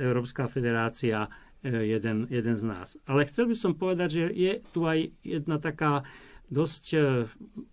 [0.00, 1.28] Európska federácia
[1.60, 2.96] jeden, jeden z nás.
[3.04, 6.00] Ale chcel by som povedať, že je tu aj jedna taká
[6.48, 6.96] dosť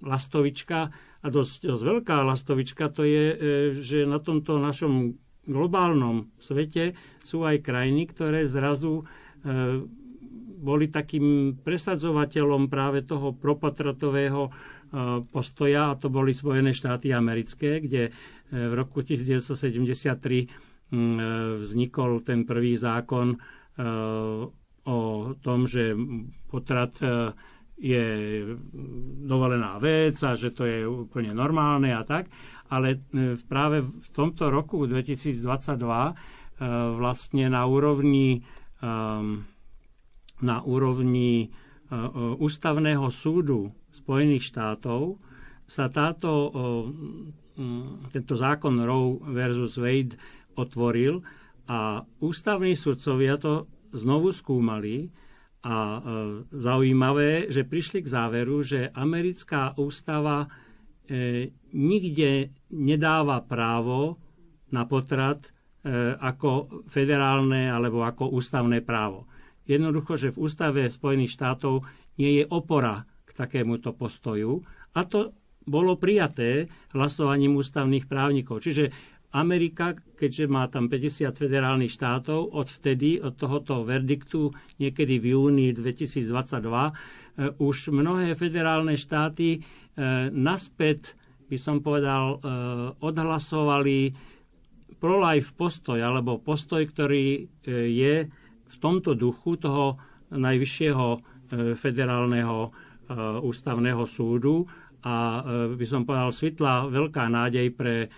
[0.04, 0.92] lastovička
[1.24, 3.26] a dosť, dosť veľká lastovička, to je,
[3.80, 5.16] že na tomto našom
[5.48, 6.94] globálnom svete
[7.24, 9.08] sú aj krajiny, ktoré zrazu
[10.58, 14.52] boli takým presadzovateľom práve toho propotratového
[15.32, 18.12] postoja, a to boli Spojené štáty americké, kde e,
[18.52, 20.48] v roku 1973
[21.60, 23.38] vznikol ten prvý zákon e,
[24.88, 25.00] o
[25.44, 25.92] tom, že
[26.48, 27.36] potrat e,
[27.78, 28.06] je
[29.28, 32.32] dovolená vec a že to je úplne normálne a tak.
[32.68, 33.00] Ale
[33.48, 35.40] práve v tomto roku 2022
[36.98, 38.44] vlastne na úrovni
[40.38, 41.50] na úrovni
[42.38, 45.18] ústavného súdu Spojených štátov
[45.68, 46.52] sa táto,
[48.14, 50.16] tento zákon Roe versus Wade
[50.56, 51.20] otvoril
[51.68, 55.10] a ústavní sudcovia to znovu skúmali
[55.68, 56.00] a
[56.54, 60.48] zaujímavé, že prišli k záveru, že americká ústava
[61.08, 64.20] e, nikde nedáva právo
[64.72, 65.52] na potrat e,
[66.20, 69.26] ako federálne alebo ako ústavné právo.
[69.68, 71.84] Jednoducho, že v ústave Spojených štátov
[72.20, 73.04] nie je opora
[73.38, 74.66] takémuto postoju
[74.98, 75.32] a to
[75.68, 78.66] bolo prijaté hlasovaním ústavných právnikov.
[78.66, 78.90] Čiže
[79.36, 86.96] Amerika, keďže má tam 50 federálnych štátov, odvtedy, od tohoto verdiktu, niekedy v júni 2022,
[86.96, 89.62] eh, už mnohé federálne štáty
[90.32, 91.18] naspäť,
[91.48, 92.40] by som povedal, eh,
[93.02, 94.14] odhlasovali
[94.98, 98.16] pro-life postoj, alebo postoj, ktorý je
[98.68, 99.94] v tomto duchu toho
[100.34, 101.22] najvyššieho
[101.78, 102.74] federálneho
[103.08, 104.68] Eh, ústavného súdu.
[105.08, 105.40] A
[105.72, 108.12] by som povedal svitla veľká nádej pre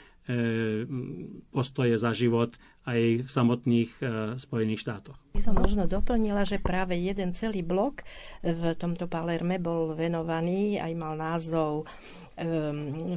[1.54, 2.54] postoje za život
[2.88, 3.92] aj v samotných
[4.40, 5.18] Spojených štátoch.
[5.36, 8.02] By som možno doplnila, že práve jeden celý blok
[8.42, 11.86] v tomto Palerme bol venovaný, aj mal názov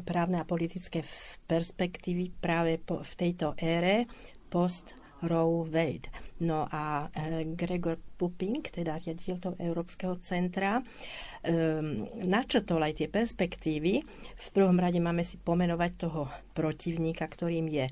[0.02, 1.06] právne a politické
[1.46, 4.10] perspektívy práve v tejto ére
[4.50, 6.10] post Roe Wade.
[6.42, 7.06] No a
[7.54, 14.02] Gregor Puping, teda riaditeľ toho Európskeho centra, um, načrtol aj tie perspektívy.
[14.34, 17.86] V prvom rade máme si pomenovať toho protivníka, ktorým je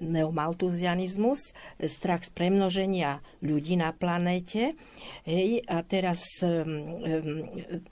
[0.00, 1.52] neomaltuzianizmus,
[1.84, 4.78] strach z premnoženia ľudí na planéte.
[5.28, 7.82] Hej, a teraz um, um,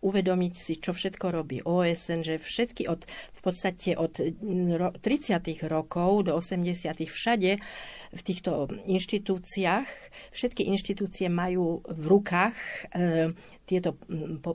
[0.00, 5.00] uvedomiť si, čo všetko robí OSN, že všetky od, v podstate od 30.
[5.68, 7.04] rokov do 80.
[7.04, 7.60] všade
[8.14, 9.88] v týchto inštitúciách,
[10.32, 13.96] všetky inštitúcie majú v rukách e, tieto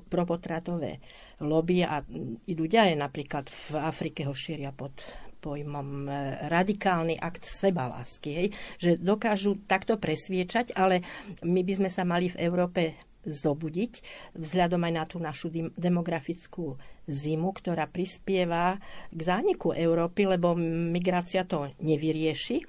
[0.10, 1.02] propotratové
[1.42, 2.02] lobby a
[2.46, 2.98] idú ďalej.
[2.98, 4.94] Napríklad v Afrike ho šíria pod
[5.40, 6.12] pojmom e,
[6.48, 11.02] radikálny akt sebalásky, hej, že dokážu takto presviečať, ale
[11.42, 13.94] my by sme sa mali v Európe zobudiť
[14.40, 18.80] vzhľadom aj na tú našu demografickú zimu, ktorá prispieva
[19.12, 22.64] k zániku Európy, lebo migrácia to nevyrieši.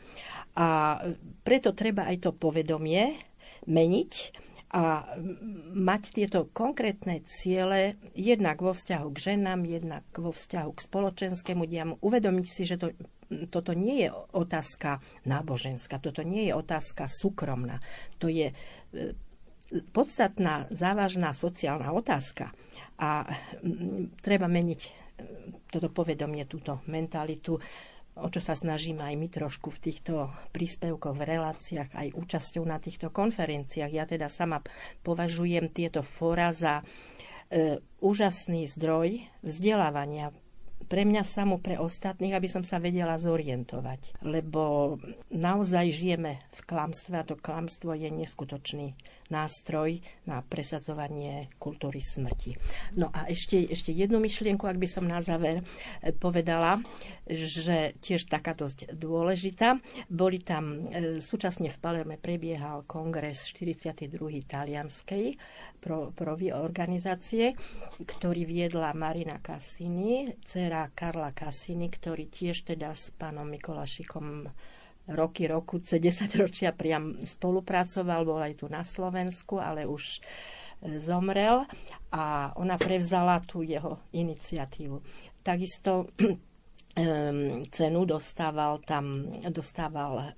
[0.58, 0.98] A
[1.46, 3.14] preto treba aj to povedomie
[3.70, 4.12] meniť
[4.70, 5.02] a
[5.74, 11.98] mať tieto konkrétne ciele jednak vo vzťahu k ženám, jednak vo vzťahu k spoločenskému diamu.
[11.98, 12.94] Uvedomiť si, že to,
[13.50, 17.82] toto nie je otázka náboženská, toto nie je otázka súkromná.
[18.22, 18.54] To je e,
[19.90, 22.54] podstatná, závažná sociálna otázka.
[23.02, 23.26] A
[24.22, 24.90] treba meniť e,
[25.66, 27.58] toto povedomie, túto mentalitu
[28.20, 32.76] o čo sa snažíme aj my trošku v týchto príspevkoch, v reláciách, aj účasťou na
[32.76, 33.92] týchto konferenciách.
[33.92, 34.60] Ja teda sama
[35.02, 36.84] považujem tieto fóra za
[37.50, 40.30] e, úžasný zdroj vzdelávania
[40.90, 44.18] pre mňa samú, pre ostatných, aby som sa vedela zorientovať.
[44.26, 44.96] Lebo
[45.30, 48.98] naozaj žijeme v klamstve a to klamstvo je neskutočný
[49.31, 52.59] nástroj na presadzovanie kultúry smrti.
[52.99, 55.62] No a ešte, ešte jednu myšlienku, ak by som na záver
[56.03, 56.83] e, povedala,
[57.31, 59.78] že tiež taká dosť dôležitá.
[60.11, 64.11] Boli tam, e, súčasne v Palerme prebiehal kongres 42.
[64.45, 65.39] talianskej
[65.78, 67.55] pro, provi organizácie,
[68.03, 74.51] ktorý viedla Marina Cassini, dcera Karla Cassini, ktorý tiež teda s pánom Mikolašikom
[75.11, 75.98] roky, roku, 10
[76.38, 81.66] ročia priam spolupracoval, bol aj tu na Slovensku, ale už e, zomrel
[82.14, 85.02] a ona prevzala tú jeho iniciatívu.
[85.42, 86.11] Takisto
[87.70, 90.34] cenu dostával tam dostával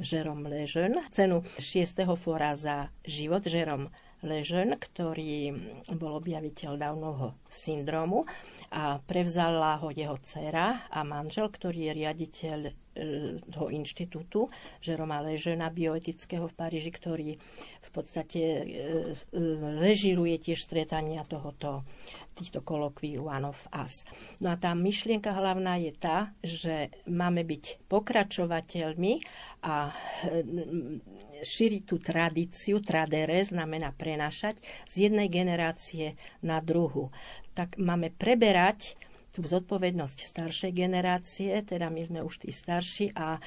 [0.00, 2.08] Žerom Ležen, cenu 6.
[2.16, 3.92] fóra za život Žerom
[4.22, 5.52] Ležen, ktorý
[5.98, 8.24] bol objaviteľ Downovho syndromu
[8.72, 12.58] a prevzala ho jeho dcera a manžel, ktorý je riaditeľ
[13.48, 14.52] toho inštitútu
[14.84, 17.40] Žeroma Ležena bioetického v Paríži, ktorý
[17.80, 19.40] v podstate e, e,
[19.80, 21.84] režiruje tiež stretania tohoto
[22.32, 24.08] týchto kolokví One of Us.
[24.40, 29.12] No a tá myšlienka hlavná je tá, že máme byť pokračovateľmi
[29.68, 29.92] a
[31.44, 34.56] šíriť tú tradíciu, tradere znamená prenašať
[34.88, 37.12] z jednej generácie na druhu.
[37.52, 38.96] Tak máme preberať
[39.32, 43.40] tú zodpovednosť staršej generácie, teda my sme už tí starší a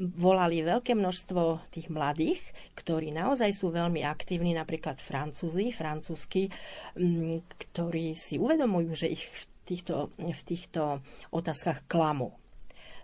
[0.00, 2.40] volali veľké množstvo tých mladých,
[2.72, 6.48] ktorí naozaj sú veľmi aktívni, napríklad Francúzi, francúzsky,
[7.60, 12.32] ktorí si uvedomujú, že ich v týchto, v týchto otázkach klamú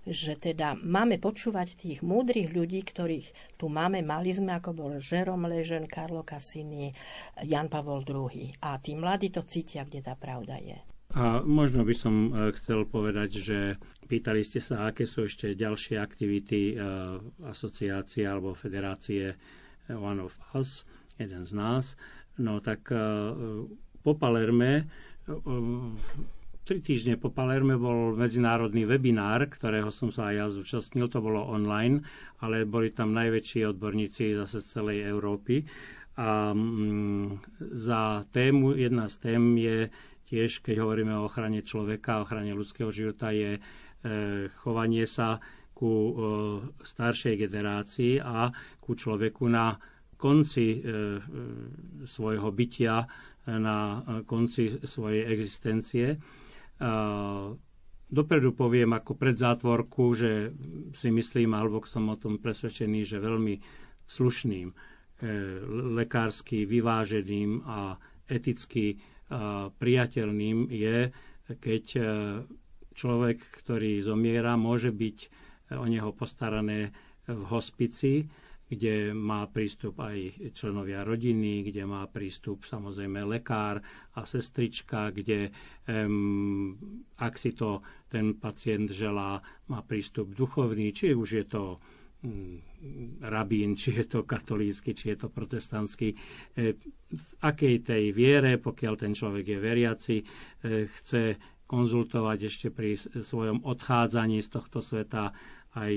[0.06, 5.46] že teda máme počúvať tých múdrych ľudí, ktorých tu máme, mali sme, ako bol Žerom
[5.46, 6.90] Ležen, Karlo Cassini,
[7.46, 8.58] Jan Pavol II.
[8.62, 10.78] A tí mladí to cítia, kde tá pravda je.
[11.12, 13.58] A možno by som e, chcel povedať, že
[14.08, 16.76] pýtali ste sa, aké sú ešte ďalšie aktivity e,
[17.44, 19.36] asociácie alebo federácie
[19.92, 20.88] One of Us,
[21.20, 22.00] jeden z nás.
[22.40, 22.96] No tak e,
[24.00, 24.88] po Palerme,
[26.62, 31.42] tri týždne po Palerme bol medzinárodný webinár, ktorého som sa aj ja zúčastnil, to bolo
[31.42, 32.06] online,
[32.38, 35.66] ale boli tam najväčší odborníci zase z celej Európy.
[36.22, 37.42] A mm,
[37.82, 39.78] za tému, jedna z tém je
[40.30, 43.60] tiež, keď hovoríme o ochrane človeka, ochrane ľudského života, je e,
[44.62, 45.42] chovanie sa
[45.74, 46.12] ku e,
[46.84, 49.74] staršej generácii a ku človeku na
[50.14, 50.80] konci e,
[52.06, 53.02] svojho bytia,
[53.42, 56.14] na konci svojej existencie.
[58.12, 60.52] Dopredu poviem ako predzátvorku, že
[60.98, 63.54] si myslím, alebo som o tom presvedčený, že veľmi
[64.04, 64.68] slušným,
[65.94, 68.98] lekársky vyváženým a eticky
[69.78, 70.98] priateľným je,
[71.58, 72.02] keď e,
[72.92, 75.28] človek, ktorý zomiera, môže byť e,
[75.76, 76.92] o neho postarané
[77.26, 78.28] v hospici,
[78.72, 83.84] kde má prístup aj členovia rodiny, kde má prístup samozrejme lekár
[84.16, 85.52] a sestrička, kde
[85.84, 86.72] um,
[87.20, 91.64] ak si to ten pacient želá, má prístup duchovný, či už je to
[92.22, 92.62] Mm,
[93.26, 96.14] rabín, či je to katolícky, či je to protestantský,
[96.54, 96.78] e,
[97.10, 100.24] v akej tej viere, pokiaľ ten človek je veriaci, e,
[100.86, 101.34] chce
[101.66, 102.94] konzultovať ešte pri
[103.26, 105.34] svojom odchádzaní z tohto sveta
[105.74, 105.92] aj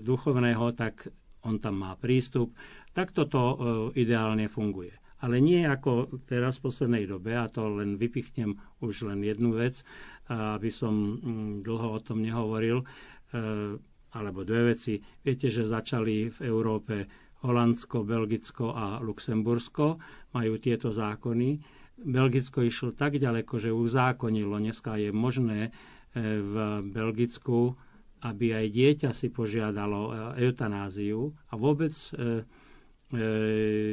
[0.00, 1.12] duchovného, tak
[1.46, 2.50] on tam má prístup.
[2.90, 3.56] Tak toto e,
[4.02, 4.92] ideálne funguje.
[5.22, 9.80] Ale nie ako teraz v poslednej dobe, a to len vypichnem už len jednu vec,
[10.28, 12.84] aby som mm, dlho o tom nehovoril,
[14.12, 15.00] alebo dve veci.
[15.24, 17.08] Viete, že začali v Európe
[17.44, 20.00] Holandsko, Belgicko a Luxembursko,
[20.32, 21.60] majú tieto zákony.
[21.96, 25.70] Belgicko išlo tak ďaleko, že uzákonilo, dneska je možné e,
[26.40, 26.54] v
[26.92, 27.76] Belgicku,
[28.22, 30.10] aby aj dieťa si požiadalo e,
[30.48, 32.44] eutanáziu a vôbec e,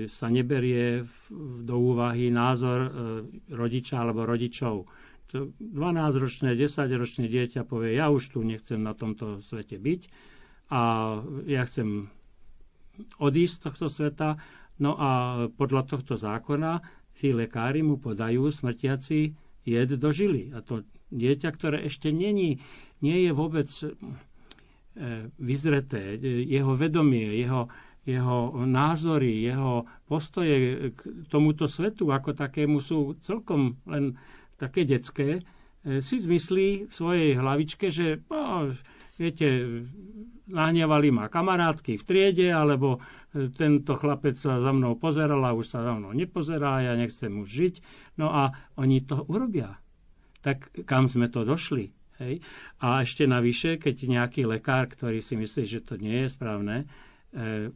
[0.09, 1.05] sa neberie
[1.61, 2.89] do úvahy názor
[3.45, 4.89] rodiča alebo rodičov
[5.29, 10.01] 12-ročné, 10-ročné dieťa povie, ja už tu nechcem na tomto svete byť
[10.73, 10.81] a
[11.45, 12.09] ja chcem
[13.21, 14.41] odísť z tohto sveta
[14.81, 15.09] No a
[15.53, 16.81] podľa tohto zákona
[17.13, 20.49] tí lekári mu podajú smrtiaci jed do žily.
[20.51, 20.81] A to
[21.13, 22.57] dieťa, ktoré ešte není,
[23.03, 23.87] nie je vôbec e,
[25.35, 27.67] vyzreté, jeho vedomie, jeho,
[28.07, 34.15] jeho názory, jeho postoje k tomuto svetu ako takému sú celkom len
[34.55, 35.43] také detské,
[35.83, 38.71] e, si zmyslí v svojej hlavičke, že no,
[39.19, 39.47] viete,
[40.47, 42.99] nahnevali ma kamarátky v triede, alebo
[43.31, 47.31] e, tento chlapec sa za mnou pozeral a už sa za mnou nepozerá, ja nechcem
[47.39, 47.75] už žiť.
[48.19, 49.79] No a oni to urobia.
[50.43, 51.95] Tak kam sme to došli?
[52.21, 52.43] Hej?
[52.83, 56.77] A ešte navyše, keď nejaký lekár, ktorý si myslí, že to nie je správne,
[57.33, 57.73] e,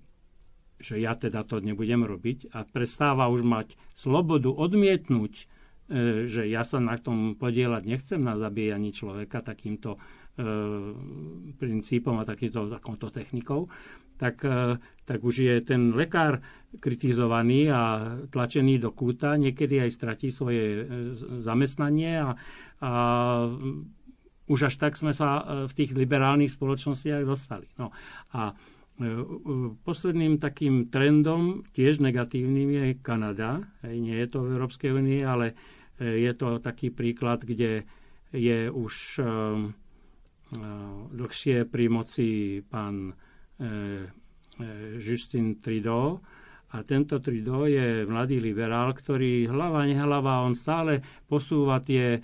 [0.78, 5.44] že ja teda to nebudem robiť a prestáva už mať slobodu odmietnúť, e,
[6.30, 9.98] že ja sa na tom podielať nechcem na zabíjaní človeka takýmto
[10.38, 10.46] E,
[11.58, 13.66] princípom a takýmto, takouto technikou,
[14.22, 16.46] tak, e, tak už je ten lekár
[16.78, 20.82] kritizovaný a tlačený do kúta, niekedy aj stratí svoje e,
[21.42, 22.38] zamestnanie a,
[22.86, 22.92] a
[24.48, 27.68] už až tak sme sa v tých liberálnych spoločnostiach dostali.
[27.76, 27.91] No
[28.32, 28.56] a
[29.86, 33.62] posledným takým trendom, tiež negatívnym, je Kanada.
[33.86, 35.54] Nie je to v Európskej únii, ale
[36.02, 37.86] je to taký príklad, kde
[38.34, 39.22] je už
[41.12, 43.14] dlhšie pri moci pán e,
[43.60, 43.68] e,
[44.95, 46.24] Justin Trudeau.
[46.72, 52.20] A tento Trudeau je mladý liberál, ktorý hlava nehlava, on stále posúva tie,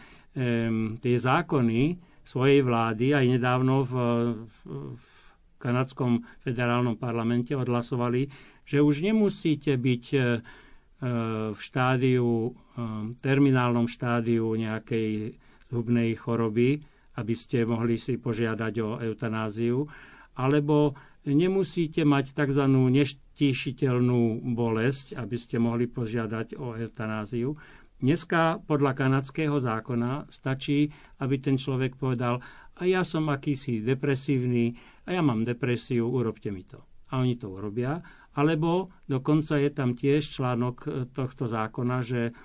[1.00, 3.16] tie zákony svojej vlády.
[3.16, 3.94] Aj nedávno v,
[4.68, 5.06] v
[5.60, 8.28] kanadskom federálnom parlamente odhlasovali,
[8.64, 10.20] že už nemusíte byť e,
[11.52, 12.56] v štádiu,
[13.20, 15.36] terminálnom štádiu nejakej
[15.68, 16.80] zhubnej choroby,
[17.20, 19.86] aby ste mohli si požiadať o eutanáziu,
[20.34, 20.98] alebo
[21.28, 22.66] nemusíte mať tzv.
[22.70, 27.54] neštíšiteľnú bolesť, aby ste mohli požiadať o eutanáziu.
[28.04, 30.92] Dneska podľa kanadského zákona stačí,
[31.24, 32.44] aby ten človek povedal,
[32.76, 34.76] a ja som akýsi depresívny,
[35.08, 36.84] a ja mám depresiu, urobte mi to.
[37.16, 38.04] A oni to urobia.
[38.36, 42.36] Alebo dokonca je tam tiež článok tohto zákona, že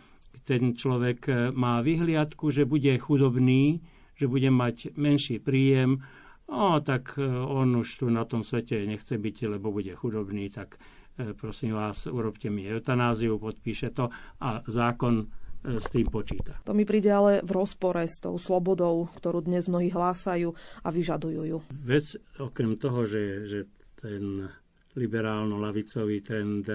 [0.46, 3.82] ten človek má vyhliadku, že bude chudobný,
[4.14, 6.06] že bude mať menší príjem,
[6.48, 10.78] no, tak e, on už tu na tom svete nechce byť, lebo bude chudobný, tak
[11.18, 14.10] e, prosím vás, urobte mi eutanáziu, podpíše to
[14.42, 16.58] a zákon e, s tým počíta.
[16.64, 21.42] To mi príde ale v rozpore s tou slobodou, ktorú dnes mnohí hlásajú a vyžadujú
[21.44, 21.58] ju.
[21.82, 23.58] Vec, okrem toho, že, že
[23.98, 24.46] ten
[24.94, 26.66] liberálno-lavicový trend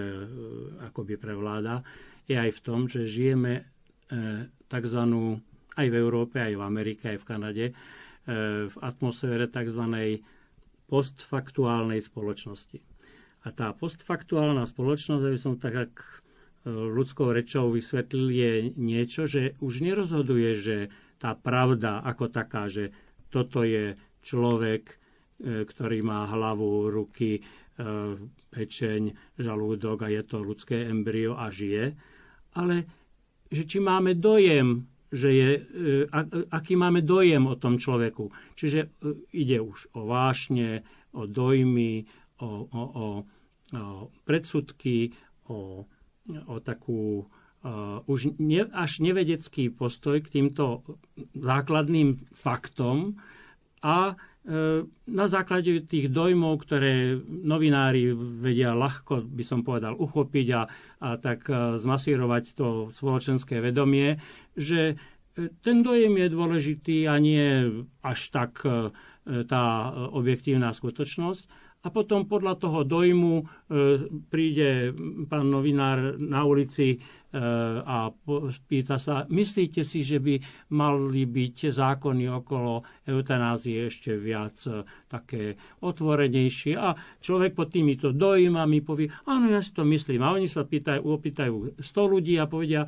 [0.84, 1.84] akoby prevláda,
[2.24, 3.68] je aj v tom, že žijeme
[4.68, 5.00] tzv
[5.74, 7.74] aj v Európe, aj v Amerike, aj v Kanade, e,
[8.70, 9.84] v atmosfére tzv.
[10.86, 12.80] postfaktuálnej spoločnosti.
[13.44, 16.08] A tá postfaktuálna spoločnosť, aby som tak ak e,
[16.68, 20.78] ľudskou rečou vysvetlil, je niečo, že už nerozhoduje, že
[21.20, 22.96] tá pravda ako taká, že
[23.28, 24.96] toto je človek, e,
[25.68, 27.44] ktorý má hlavu, ruky,
[28.54, 29.02] pečeň,
[29.42, 31.98] žalúdok a je to ľudské embryo a žije,
[32.54, 32.86] ale
[33.50, 35.62] že či máme dojem, že je, e,
[36.50, 38.34] aký máme dojem o tom človeku.
[38.58, 38.88] Čiže e,
[39.34, 40.82] ide už o vášne,
[41.14, 42.10] o dojmy,
[42.42, 43.08] o, o, o,
[43.78, 45.14] o predsudky,
[45.50, 45.86] o,
[46.48, 50.84] o takú uh, už ne, až nevedecký postoj k týmto
[51.36, 53.20] základným faktom
[53.84, 54.16] a
[55.08, 58.12] na základe tých dojmov, ktoré novinári
[58.44, 60.62] vedia ľahko, by som povedal, uchopiť a,
[61.00, 61.48] a tak
[61.80, 64.20] zmasírovať to spoločenské vedomie,
[64.60, 65.00] že
[65.64, 67.72] ten dojem je dôležitý a nie
[68.04, 68.68] až tak
[69.24, 69.66] tá
[70.12, 71.63] objektívna skutočnosť.
[71.84, 73.44] A potom podľa toho dojmu
[74.32, 74.96] príde
[75.28, 77.04] pán novinár na ulici
[77.84, 78.14] a
[78.70, 80.38] pýta sa, myslíte si, že by
[80.78, 86.94] mali byť zákony okolo eutanázie ešte viac e, také otvorenejšie a
[87.26, 90.22] človek pod týmito dojmami povie, áno, ja si to myslím.
[90.22, 92.86] A oni sa pýtajú, opýtajú 100 ľudí a povedia,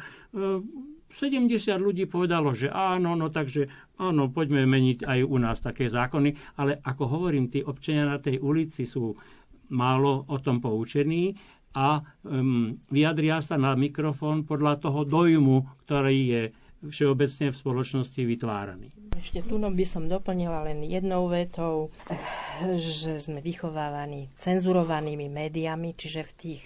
[1.16, 5.88] 70 e, ľudí povedalo, že áno, no takže áno, poďme meniť aj u nás také
[5.88, 9.16] zákony, ale ako hovorím, tí občania na tej ulici sú
[9.72, 11.34] málo o tom poučení
[11.76, 16.41] a um, vyjadria sa na mikrofón podľa toho dojmu, ktorý je
[16.86, 18.93] všeobecne v spoločnosti vytváraný.
[19.16, 21.89] Ešte tu no by som doplnila len jednou vetou,
[22.78, 26.61] že sme vychovávaní cenzurovanými médiami, čiže v tých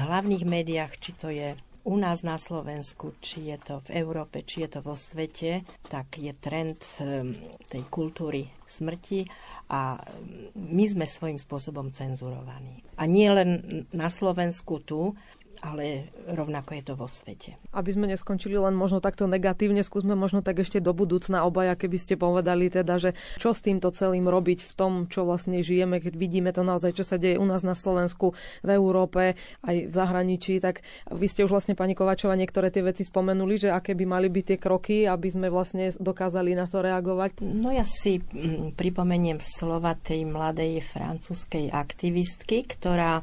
[0.00, 4.66] hlavných médiách, či to je u nás na Slovensku, či je to v Európe, či
[4.66, 7.32] je to vo svete, tak je trend ehm,
[7.66, 9.24] tej kultúry smrti
[9.72, 12.84] a ehm, my sme svojím spôsobom cenzurovaní.
[13.00, 13.50] A nie len
[13.96, 15.16] na Slovensku tu,
[15.60, 17.60] ale rovnako je to vo svete.
[17.76, 21.96] Aby sme neskončili len možno takto negatívne, skúsme možno tak ešte do budúcna obaja, keby
[22.00, 26.14] ste povedali teda, že čo s týmto celým robiť v tom, čo vlastne žijeme, keď
[26.16, 28.32] vidíme to naozaj, čo sa deje u nás na Slovensku,
[28.64, 30.80] v Európe, aj v zahraničí, tak
[31.12, 34.44] vy ste už vlastne, pani Kovačova, niektoré tie veci spomenuli, že aké by mali byť
[34.56, 37.44] tie kroky, aby sme vlastne dokázali na to reagovať?
[37.44, 43.20] No ja si mm, pripomeniem slova tej mladej francúzskej aktivistky, ktorá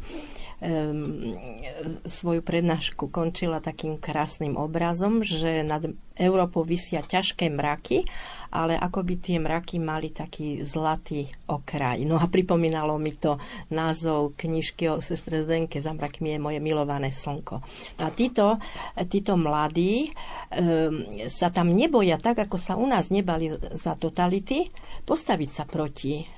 [2.28, 5.80] svoju prednášku končila takým krásnym obrazom, že nad
[6.14, 8.04] Európou vysia ťažké mraky,
[8.52, 12.04] ale ako by tie mraky mali taký zlatý okraj.
[12.04, 13.40] No a pripomínalo mi to
[13.72, 17.62] názov knižky o sestre Zdenke Za mrakmi je moje milované slnko.
[18.02, 18.60] A títo,
[19.08, 24.70] títo mladí um, sa tam neboja tak, ako sa u nás nebali za totality,
[25.08, 26.38] postaviť sa proti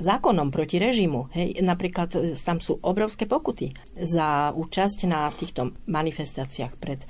[0.00, 1.28] zákonom proti režimu.
[1.36, 1.60] Hej.
[1.60, 7.04] Napríklad e, tam sú obrovské pokuty za účasť na týchto manifestáciách pred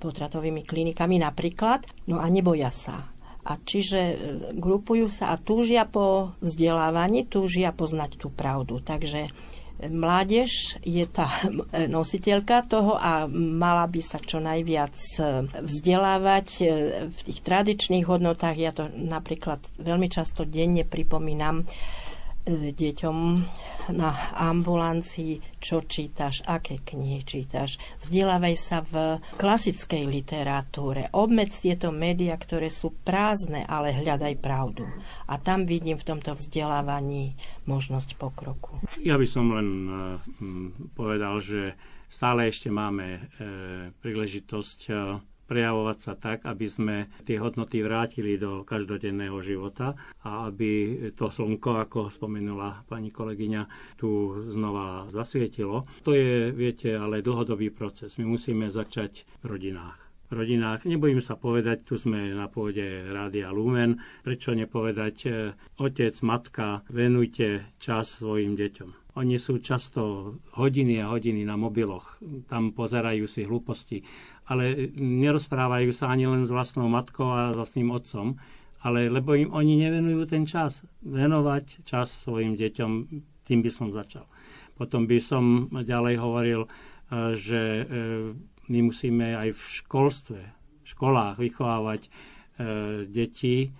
[0.00, 1.84] potratovými klinikami napríklad.
[2.08, 3.12] No a neboja sa.
[3.44, 4.16] A čiže e,
[4.56, 8.80] grupujú sa a túžia po vzdelávaní, túžia poznať tú pravdu.
[8.84, 9.32] Takže
[9.80, 11.32] Mládež je tá
[11.96, 14.92] nositeľka toho a mala by sa čo najviac
[15.56, 16.48] vzdelávať
[17.08, 18.56] v tých tradičných hodnotách.
[18.60, 21.64] Ja to napríklad veľmi často denne pripomínam
[22.58, 23.16] deťom
[23.94, 27.78] na ambulancii, čo čítaš, aké knihy čítaš.
[28.02, 31.12] Vzdelávaj sa v klasickej literatúre.
[31.14, 34.88] Obmedz tieto médiá, ktoré sú prázdne, ale hľadaj pravdu.
[35.30, 37.38] A tam vidím v tomto vzdelávaní
[37.68, 38.82] možnosť pokroku.
[39.04, 39.96] Ja by som len uh,
[40.98, 41.78] povedal, že
[42.10, 43.22] stále ešte máme uh,
[44.02, 44.78] príležitosť
[45.50, 46.96] prejavovať sa tak, aby sme
[47.26, 54.38] tie hodnoty vrátili do každodenného života a aby to slnko, ako spomenula pani kolegyňa, tu
[54.54, 55.90] znova zasvietilo.
[56.06, 58.14] To je, viete, ale dlhodobý proces.
[58.14, 60.86] My musíme začať v rodinách rodinách.
[60.86, 65.26] Nebojím sa povedať, tu sme na pôde Rádia Lumen, prečo nepovedať
[65.74, 68.99] otec, matka, venujte čas svojim deťom.
[69.18, 72.20] Oni sú často hodiny a hodiny na mobiloch.
[72.46, 74.06] Tam pozerajú si hlúposti
[74.50, 78.34] ale nerozprávajú sa ani len s vlastnou matkou a vlastným otcom,
[78.82, 80.82] ale lebo im oni nevenujú ten čas.
[81.06, 82.90] Venovať čas svojim deťom,
[83.46, 84.26] tým by som začal.
[84.74, 86.68] Potom by som ďalej hovoril, e,
[87.38, 87.84] že e,
[88.66, 90.40] my musíme aj v školstve,
[90.82, 92.10] v školách vychovávať e,
[93.06, 93.70] deti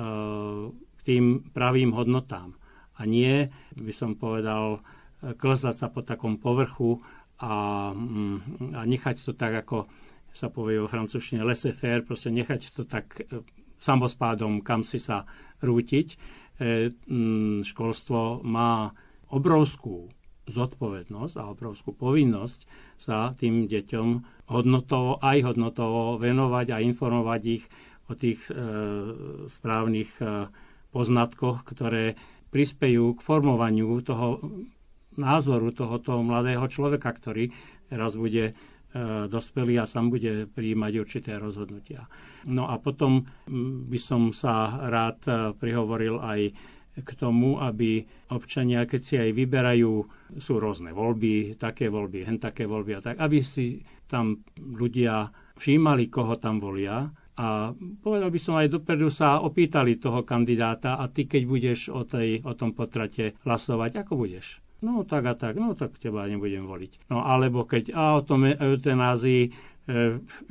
[0.00, 2.56] k tým pravým hodnotám.
[3.00, 4.84] A nie, by som povedal,
[5.20, 7.00] klzať sa po takom povrchu
[7.40, 9.88] a, mm, a nechať to tak, ako
[10.30, 13.42] sa povie vo francúzštine laissez-faire, proste nechať to tak e,
[13.82, 15.26] samospádom, kam si sa
[15.64, 16.06] rútiť.
[16.12, 16.16] E,
[17.64, 18.94] školstvo má
[19.32, 20.12] obrovskú
[20.50, 22.60] zodpovednosť a obrovskú povinnosť
[22.98, 24.08] sa tým deťom
[24.50, 27.64] hodnotovo, aj hodnotovo venovať a informovať ich
[28.10, 28.52] o tých e,
[29.46, 30.50] správnych e,
[30.90, 32.18] poznatkoch, ktoré
[32.50, 34.42] prispejú k formovaniu toho
[35.14, 37.50] názoru tohoto mladého človeka, ktorý
[37.90, 38.54] raz bude
[38.90, 42.10] E, dospelý a sám bude prijímať určité rozhodnutia.
[42.42, 43.22] No a potom
[43.86, 46.50] by som sa rád e, prihovoril aj
[46.98, 48.02] k tomu, aby
[48.34, 49.94] občania, keď si aj vyberajú,
[50.42, 53.78] sú rôzne voľby, také voľby, hen také voľby a tak, aby si
[54.10, 57.72] tam ľudia všímali, koho tam volia a
[58.04, 62.44] povedal by som aj dopredu sa opýtali toho kandidáta a ty keď budeš o, tej,
[62.44, 64.60] o tom potrate hlasovať, ako budeš?
[64.84, 67.08] No tak a tak, no tak teba nebudem voliť.
[67.08, 69.50] No alebo keď a o tom eutanázii e,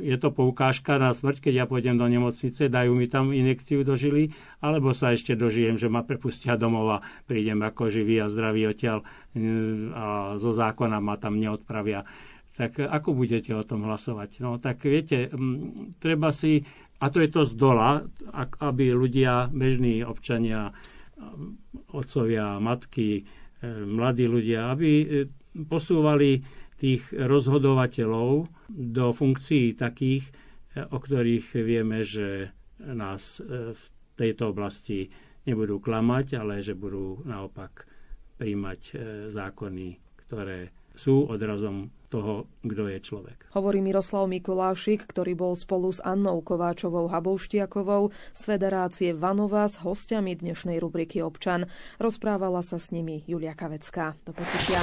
[0.02, 3.94] je to poukážka na smrť, keď ja pôjdem do nemocnice, dajú mi tam inekciu do
[3.94, 8.70] žily, alebo sa ešte dožijem, že ma prepustia domov a prídem ako živý a zdravý
[8.70, 9.06] odtiaľ e,
[9.94, 12.06] a zo zákona ma tam neodpravia.
[12.60, 14.44] Tak ako budete o tom hlasovať?
[14.44, 15.32] No tak viete,
[16.04, 16.60] treba si,
[17.00, 18.04] a to je to z dola,
[18.60, 20.76] aby ľudia, bežní občania,
[21.96, 23.24] otcovia, matky,
[23.68, 25.08] mladí ľudia, aby e,
[25.68, 26.40] posúvali
[26.80, 30.32] tých rozhodovateľov do funkcií takých,
[30.76, 33.84] e, o ktorých vieme, že nás e, v
[34.16, 35.12] tejto oblasti
[35.44, 37.88] nebudú klamať, ale že budú naopak
[38.40, 38.96] príjmať
[39.36, 39.88] zákony,
[40.24, 43.48] ktoré sú odrazom toho, kto je človek.
[43.56, 50.36] Hovorí Miroslav Mikulášik, ktorý bol spolu s Annou Kováčovou Habouštiakovou z Federácie Vanova s hostiami
[50.36, 51.70] dnešnej rubriky Občan.
[52.02, 54.20] Rozprávala sa s nimi Julia Kavecká.
[54.28, 54.82] Do počutia.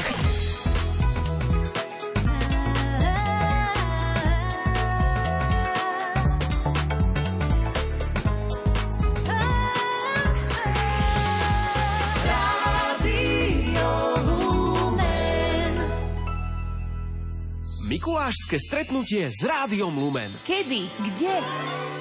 [18.27, 20.27] Mikulášske stretnutie s Rádiom Lumen.
[20.43, 20.91] Kedy?
[20.99, 21.39] Kde?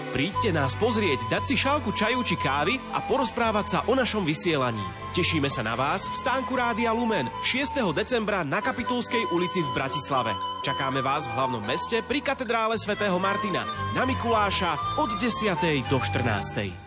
[0.09, 4.81] Príďte nás pozrieť, dať si šálku čaju či kávy a porozprávať sa o našom vysielaní.
[5.13, 7.77] Tešíme sa na vás v stánku Rádia Lumen 6.
[7.93, 10.33] decembra na Kapitulskej ulici v Bratislave.
[10.65, 13.61] Čakáme vás v hlavnom meste pri katedrále svätého Martina
[13.93, 15.29] na Mikuláša od 10.
[15.93, 16.84] do 14.